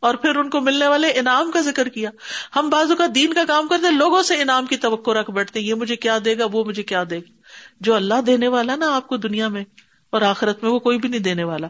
اور 0.00 0.14
پھر 0.14 0.36
ان 0.36 0.50
کو 0.50 0.60
ملنے 0.60 0.88
والے 0.88 1.08
انعام 1.08 1.50
کا 1.50 1.60
ذکر 1.60 1.88
کیا۔ 1.88 2.10
ہم 2.56 2.68
بازو 2.68 2.96
کا 2.96 3.06
دین 3.14 3.32
کا 3.32 3.44
کام 3.48 3.68
کرتے 3.68 3.86
ہیں، 3.86 3.94
لوگوں 3.94 4.22
سے 4.22 4.42
انعام 4.42 4.66
کی 4.66 4.76
توقع 4.76 5.10
رکھ 5.10 5.30
بیٹھتے 5.30 5.60
یہ 5.60 5.74
مجھے 5.74 5.96
کیا 5.96 6.18
دے 6.24 6.38
گا، 6.38 6.44
وہ 6.52 6.64
مجھے 6.64 6.82
کیا 6.82 7.04
دے 7.10 7.18
گا۔ 7.18 7.32
جو 7.80 7.94
اللہ 7.94 8.20
دینے 8.26 8.48
والا 8.48 8.76
نا 8.76 8.96
آپ 8.96 9.06
کو 9.06 9.16
دنیا 9.16 9.48
میں 9.48 9.64
اور 10.10 10.22
آخرت 10.22 10.62
میں، 10.62 10.70
وہ 10.70 10.78
کوئی 10.78 10.98
بھی 10.98 11.08
نہیں 11.08 11.20
دینے 11.20 11.44
والا۔ 11.44 11.66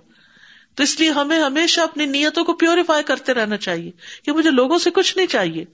تو 0.76 0.82
اس 0.82 1.00
لیے 1.00 1.10
ہمیں 1.10 1.40
ہمیشہ 1.40 1.80
اپنی 1.80 2.06
نیتوں 2.06 2.44
کو 2.44 2.52
پیوریفائی 2.52 3.04
کرتے 3.04 3.34
رہنا 3.34 3.56
چاہیے 3.56 3.90
کہ 4.24 4.32
مجھے 4.32 4.50
لوگوں 4.50 4.78
سے 4.78 4.90
کچھ 4.90 5.16
نہیں 5.16 5.26
چاہیے۔ 5.26 5.64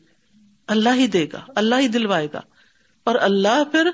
اللہ 0.67 0.89
ہی 0.95 1.07
دے 1.07 1.27
گا، 1.33 1.41
اللہ 1.57 1.75
ہی 1.75 1.89
دلوائے 1.89 2.29
گا۔ 2.33 2.41
اور 3.05 3.15
اللہ 3.15 3.65
پھر 3.65 3.91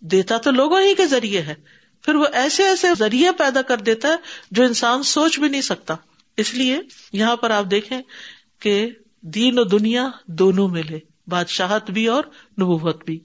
دیتا 0.00 0.36
تو 0.38 0.50
لوگوں 0.50 0.80
ہی 0.80 0.94
کے 0.94 1.06
ذریعے 1.06 1.40
ہے۔ 1.40 1.54
پھر 2.02 2.14
وہ 2.14 2.26
ایسے 2.32 2.64
ایسے 2.64 2.88
ذریعے 2.98 3.32
پیدا 3.32 3.62
کر 3.62 3.76
دیتا 3.76 4.08
ہے 4.08 4.16
جو 4.50 4.64
انسان 4.64 5.02
سوچ 5.02 5.38
بھی 5.38 5.48
نہیں 5.48 5.60
سکتا۔ 5.60 5.94
اس 6.36 6.54
لیے 6.54 6.80
یہاں 7.12 7.36
پر 7.36 7.50
آپ 7.50 7.64
دیکھیں 7.70 8.02
کہ 8.60 8.90
دین 9.20 9.58
و 9.58 9.64
دنیا 9.64 10.08
دونوں 10.26 10.68
ملے، 10.68 10.98
بادشاہت 11.26 11.90
بھی 11.90 12.06
اور 12.06 12.24
نبوت 12.60 13.04
بھی۔ 13.04 13.20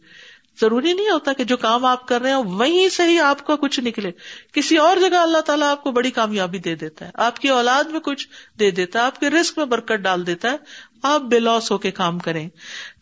ضروری 0.62 0.93
نہیں 0.93 1.10
ہوتا 1.10 1.34
کہ 1.34 1.43
جو 1.43 1.58
کام 1.58 1.86
آپ 1.86 2.08
کر 2.08 2.21
رہے 2.21 2.30
ہیں 2.30 2.38
وہیں 2.38 2.89
سے 2.89 3.04
ہی 3.04 3.19
آپ 3.19 3.47
کا 3.47 3.56
کچھ 3.56 3.80
نکلے۔ 3.80 4.12
کسی 4.54 4.78
اور 4.78 4.97
جگہ 4.97 5.17
اللہ 5.17 5.38
تعالیٰ 5.38 5.67
آپ 5.67 5.84
کو 5.84 5.91
بڑی 5.91 6.12
کامیابی 6.12 6.58
دے 6.58 6.76
دیتا 6.76 7.06
ہے۔ 7.06 7.12
آپ 7.13 7.39
کی 7.39 7.47
اولاد 7.47 7.84
میں 7.84 8.00
کچھ 8.00 8.28
دے 8.60 8.71
دیتا 8.71 9.00
ہے، 9.00 9.04
آپ 9.04 9.19
کے 9.19 9.30
رسک 9.30 9.58
میں 9.58 9.65
برکت 9.65 9.93
ڈال 9.93 10.28
دیتا 10.28 10.52
ہے۔ 10.52 10.58
آپ 11.04 11.21
بے 11.21 11.39
لوس 11.39 11.71
ہو 11.71 11.78
کے 11.78 11.91
کام 11.91 12.19
کریں۔ 12.19 12.50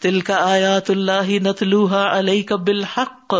دل 0.04 0.22
کا 0.22 0.36
آیات 0.52 0.90
اللہ 0.90 1.30
نتلوحا 1.30 2.20
علیہ 2.20 2.44
کا 2.44 2.56
بالحق 2.56 3.36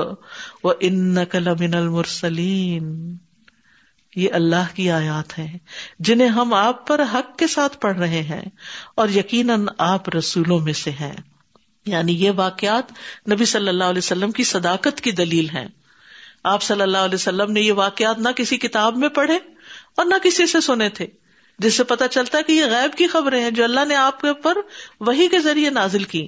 و 0.64 0.70
ان 0.80 1.14
من 1.60 1.74
المرسلین۔ 1.74 3.18
یہ 4.16 4.30
اللہ 4.34 4.76
کی 4.76 4.92
آیات 4.92 5.40
ہیں، 5.40 5.58
جنہیں 6.00 6.28
ہم 6.28 6.54
آپ 6.54 6.88
پر 6.88 7.02
حق 7.14 7.38
کے 7.38 7.48
ساتھ 7.48 7.78
پڑھ 7.80 7.98
رہے 7.98 8.22
ہیں 8.22 8.46
اور 8.96 9.10
یقیناً 9.10 9.66
آپ 9.78 10.16
رسولوں 10.16 10.60
میں 10.60 10.74
سے 10.74 10.92
ہیں۔ 10.92 11.14
یعنی 11.86 12.26
یہ 12.26 12.32
واقعات 12.36 12.92
نبی 13.32 13.46
صلی 13.46 13.70
اللہ 13.70 13.84
علیہ 13.84 13.98
وسلم 13.98 14.32
کی 14.32 14.44
صداقت 14.44 15.02
کی 15.02 15.12
دلیل 15.12 15.50
ہے 15.50 15.68
آپ 16.44 16.64
صلی 16.64 16.82
اللہ 16.82 16.98
علیہ 16.98 17.16
وسلم 17.16 17.52
نے 17.52 17.62
یہ 17.62 17.74
واقعات 17.74 18.20
نہ 18.20 18.30
کسی 18.36 18.58
کتاب 18.58 18.98
میں 18.98 19.10
پڑھے 19.10 19.36
اور 19.98 20.06
نہ 20.06 20.14
کسی 20.24 20.46
سے 20.46 20.62
سنے 20.62 20.90
تھے۔ 20.90 21.08
جس 21.60 21.78
سے 21.78 21.84
پتا 21.84 22.08
چلتا 22.08 22.38
ہے 22.38 22.44
کہ 22.44 22.52
یہ 22.52 22.66
غیب 22.66 22.98
کی 22.98 23.08
خبریں 23.08 23.44
ہیں 23.44 23.52
جو 23.52 23.64
اللہ 23.64 23.86
نے 23.88 23.96
آپ 23.96 24.22
کے 24.22 24.28
اوپر 24.28 24.58
وہی 25.00 25.28
کے 25.28 25.40
ذریعے 25.40 25.70
نازل 25.70 26.04
کی۔ 26.04 26.28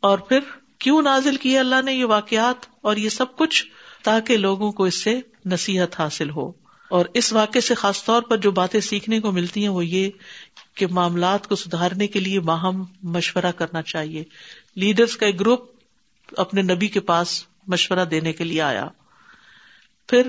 اور 0.00 0.18
پھر 0.18 0.38
کیوں 0.78 1.02
نازل 1.02 1.36
کی 1.36 1.58
اللہ 1.58 1.82
نے 1.84 1.94
یہ 1.94 2.04
واقعات 2.04 2.66
اور 2.80 2.96
یہ 2.96 3.08
سب 3.08 3.36
کچھ 3.36 3.64
تاکہ 4.04 4.36
لوگوں 4.36 4.72
کو 4.72 4.84
اس 4.84 5.02
سے 5.02 5.20
نصیحت 5.46 6.00
حاصل 6.00 6.30
ہو۔ 6.30 6.52
اور 6.90 7.06
اس 7.14 7.32
واقعے 7.32 7.60
سے 7.60 7.74
خاص 7.74 8.04
طور 8.04 8.22
پر 8.22 8.36
جو 8.36 8.50
باتیں 8.50 8.80
سیکھنے 8.80 9.20
کو 9.20 9.32
ملتی 9.32 9.62
ہیں 9.62 9.68
وہ 9.68 9.86
یہ 9.86 10.10
کہ 10.78 10.86
معاملات 10.86 11.46
کو 11.46 11.56
سدھارنے 11.56 12.06
کے 12.06 12.20
لیے 12.20 12.40
باہم 12.40 12.84
مشورہ 13.02 13.52
کرنا 13.56 13.82
چاہیے۔ 13.82 14.24
لیڈرس 14.74 15.16
کا 15.16 15.26
ایک 15.26 15.40
گروپ 15.40 15.70
اپنے 16.36 16.62
نبی 16.62 16.88
کے 16.88 17.00
پاس 17.00 17.44
مشورہ 17.66 18.04
دینے 18.04 18.32
کے 18.32 18.44
لیے 18.44 18.62
آیا۔ 18.62 18.88
پھر 20.08 20.28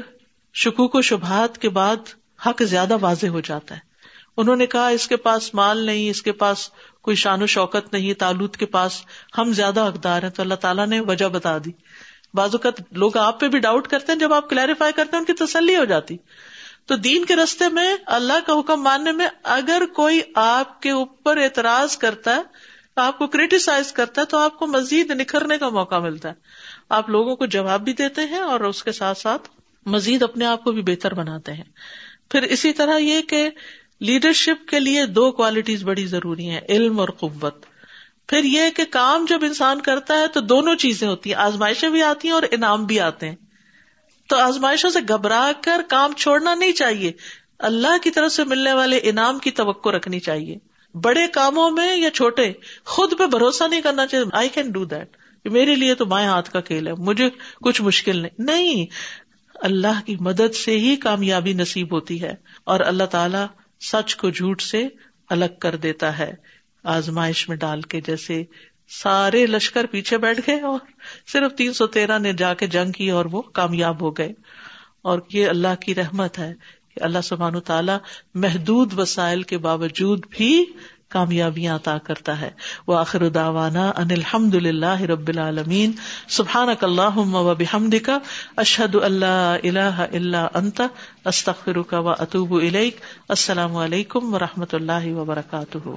شکوک 0.54 0.96
و 0.96 1.02
شبہات 1.02 1.58
کے 1.58 1.70
بعد 1.70 1.96
حق 2.46 2.64
زیادہ 2.64 2.98
واضح 3.02 3.28
ہو 3.28 3.40
جاتا 3.40 3.76
ہے۔ 3.76 3.80
انہوں 4.38 4.56
نے 4.56 4.66
کہا، 4.66 4.88
اس 4.88 5.08
کے 5.08 5.18
پاس 5.18 5.54
مال 5.54 5.78
نہیں، 5.78 6.10
اس 6.10 6.22
کے 6.22 6.32
پاس 6.32 6.70
کوئی 7.02 7.16
شان 7.16 7.42
و 7.42 7.46
شوکت 7.46 7.94
نہیں، 7.94 8.14
تالوت 8.14 8.58
کے 8.58 8.66
پاس 8.66 9.02
ہم 9.38 9.54
زیادہ 9.54 9.88
حقدار 9.88 10.24
ہیں۔ 10.24 10.30
تو 10.30 10.42
اللہ 10.42 10.56
تعالیٰ 10.56 10.88
نے 10.88 11.00
وجہ 11.00 11.26
بتا 11.26 11.58
دی۔ 11.58 11.72
بعض 12.34 12.50
اوقات 12.52 12.74
لوگ 12.92 13.18
آپ 13.18 13.40
پہ 13.40 13.48
بھی 13.48 13.60
ڈاؤٹ 13.60 13.88
کرتے 13.88 14.12
ہیں، 14.12 14.20
جب 14.20 14.34
آپ 14.34 14.50
کلیریفائی 14.50 14.94
کرتے 14.96 15.18
ہیں، 15.18 15.20
ان 15.20 15.26
کی 15.26 15.46
تسلی 15.46 15.76
ہو 15.76 15.86
جاتی۔ 15.86 16.18
تو 16.90 16.96
دین 16.96 17.26
کے 17.26 17.36
رستے 17.36 17.70
میں 17.70 17.96
اللہ 18.06 18.34
کا 18.46 18.60
حکم 18.60 18.82
ماننے 18.82 19.12
میں 19.12 19.28
اگر 19.44 19.82
کوئی 19.96 20.22
آپ 20.36 20.82
کے 20.82 20.92
اوپر 20.92 21.38
اعتراض 21.38 21.98
کرتا 21.98 22.36
ہے 22.36 22.42
آپ 22.96 23.18
کو 23.18 23.28
کریٹیسائز 23.28 23.92
کرتا 23.92 24.22
ہے، 24.22 24.26
تو 24.26 24.38
آپ 24.38 24.60
کو 24.60 24.68
مزید 24.68 25.12
نکھرنے 25.12 25.58
کا 25.58 25.70
موقع 25.70 26.00
ملتا 26.00 26.30
ہے۔ 26.30 26.34
آپ 26.90 27.10
لوگوں 27.10 27.36
کو 27.36 27.46
جواب 27.46 27.82
بھی 27.82 27.94
دیتے 27.94 28.22
ہیں 28.22 28.40
اور 28.40 28.60
اس 28.60 28.84
کے 28.84 28.92
ساتھ 28.92 29.18
ساتھ 29.18 29.50
مزید 29.86 30.24
اپنے 30.24 30.46
آپ 30.46 30.64
کو 30.64 30.72
بھی 30.72 30.82
بہتر 30.82 31.14
بناتے 31.14 31.54
ہیں۔ 31.54 31.64
پھر 32.32 32.42
اسی 32.44 32.74
طرح 32.74 32.98
یہ 32.98 33.22
کہ 33.22 33.50
لیڈرشپ 34.00 34.68
کے 34.68 34.80
لیے 34.80 35.06
دو 35.06 35.32
کوالٹیز 35.32 35.84
بڑی 35.84 36.06
ضروری 36.06 36.50
ہیں، 36.50 36.62
علم 36.70 37.00
اور 37.00 37.10
قوت۔ 37.10 37.66
پھر 38.28 38.44
یہ 38.44 38.62
کہ 38.76 38.84
کام 38.90 39.26
جب 39.30 39.40
انسان 39.42 39.82
کرتا 39.82 40.18
ہے 40.18 40.28
تو 40.28 40.40
دونوں 40.40 40.76
چیزیں 40.76 41.08
ہوتی 41.08 41.30
ہیں، 41.30 41.38
آزمائشیں 41.38 41.90
بھی 41.90 42.04
آتی 42.04 42.28
ہیں 42.28 42.36
اور 42.36 42.44
انعام 42.52 42.86
بھی 42.86 43.00
آتے 43.00 43.30
ہیں۔ 43.30 43.36
تو 44.30 44.38
آزمائشوں 44.38 44.90
سے 44.90 45.00
گھبرا 45.10 45.52
کر 45.64 45.82
کام 45.90 46.14
چھوڑنا 46.14 46.56
نہیں 46.56 46.72
چاہیے۔ 46.72 47.12
اللہ 47.60 47.98
کی 48.04 48.12
طرف 48.12 48.32
سے 48.32 48.44
ملنے 48.44 48.74
والے 48.74 49.00
انعام 49.04 49.40
کی 49.40 49.52
توقع 49.52 49.90
رکھنی 49.90 50.20
چاہیے۔ 50.20 50.58
بڑے 50.98 51.28
کاموں 51.28 51.72
میں 51.72 51.96
یا 51.96 52.10
چھوٹے، 52.10 52.52
خود 52.86 53.18
پہ 53.18 53.26
بھروسہ 53.26 53.64
نہیں 53.64 53.82
کرنا 53.82 54.08
چاہیے۔ 54.08 54.26
آئی 54.34 54.50
کین 54.50 54.72
ڈو 54.72 54.86
دیٹ 54.86 55.18
میرے 55.46 55.76
لیے 55.76 55.96
تو 55.96 56.06
مائیں 56.06 56.28
ہاتھ 56.28 56.52
کا 56.52 56.60
کھیل 56.60 56.88
ہے، 56.88 56.94
مجھے 56.94 57.30
کچھ 57.62 57.82
مشکل 57.82 58.18
نہیں۔ 58.18 58.30
نہیں، 58.40 58.86
اللہ 59.56 60.02
کی 60.06 60.16
مدد 60.20 60.56
سے 60.56 60.80
ہی 60.80 60.96
کامیابی 60.96 61.54
نصیب 61.54 61.94
ہوتی 61.94 62.22
ہے۔ 62.22 62.36
اور 62.64 62.80
اللہ 62.80 63.04
تعالی 63.04 63.46
سچ 63.80 64.16
کو 64.16 64.30
جھوٹ 64.30 64.62
سے 64.62 64.88
الگ 65.30 65.46
کر 65.62 65.76
دیتا 65.76 66.20
ہے۔ 66.20 66.34
آزمائش 66.84 67.50
میں 67.50 67.58
ڈال 67.58 67.82
کے 67.82 68.02
جیسے 68.02 68.44
سارے 68.90 69.46
لشکر 69.46 69.86
پیچھے 69.86 70.18
بیٹھ 70.18 70.40
گئے 70.48 70.62
اور 70.62 70.80
صرف 71.32 71.56
تین 71.56 71.74
سو 71.74 71.88
تیرہ 71.88 72.20
نے 72.20 72.34
جا 72.34 72.54
کے 72.54 72.68
جنگ 72.68 72.92
کی 72.92 73.10
اور 73.10 73.26
وہ 73.26 73.42
کامیاب 73.42 74.02
ہو 74.02 74.12
گئے۔ 74.12 74.34
اور 75.02 75.20
یہ 75.34 75.48
اللہ 75.48 75.76
کی 75.82 75.96
رحمت 75.96 76.40
ہے 76.40 76.54
کہ 76.96 77.04
اللہ 77.04 77.22
سبحان 77.24 77.60
تعالیٰ 77.60 77.98
محدود 78.34 79.00
وسائل 79.00 79.44
کے 79.44 79.58
باوجود 79.58 80.26
بھی 80.30 80.66
کامیابیاں 81.10 81.76
عطا 81.76 81.98
کرتا 81.98 82.42
ہے۔ 82.42 82.50
وہ 82.88 82.98
آخر 82.98 83.30
داوانا 83.30 83.92
ان 83.98 84.12
الحمد 84.12 84.56
للہ 84.56 85.02
رب 85.02 85.28
العالمین۔ 85.28 85.92
سبحان 86.30 86.68
اللہ 86.82 87.18
و 87.18 87.56
بحمد 87.56 87.96
کا 88.06 88.20
اشحد 88.56 88.96
اللہ 88.96 89.58
اللہ 89.64 90.06
اللہ 90.14 90.48
انت۔ 90.54 90.82
استخر 91.26 91.82
کا 91.82 92.00
و 92.00 92.10
اطوب 92.10 92.54
السلام 92.54 93.76
علیکم 93.76 94.34
و 94.34 94.40
رحمۃ 94.40 94.74
اللہ 94.74 95.14
وبرکاتہ۔ 95.14 95.90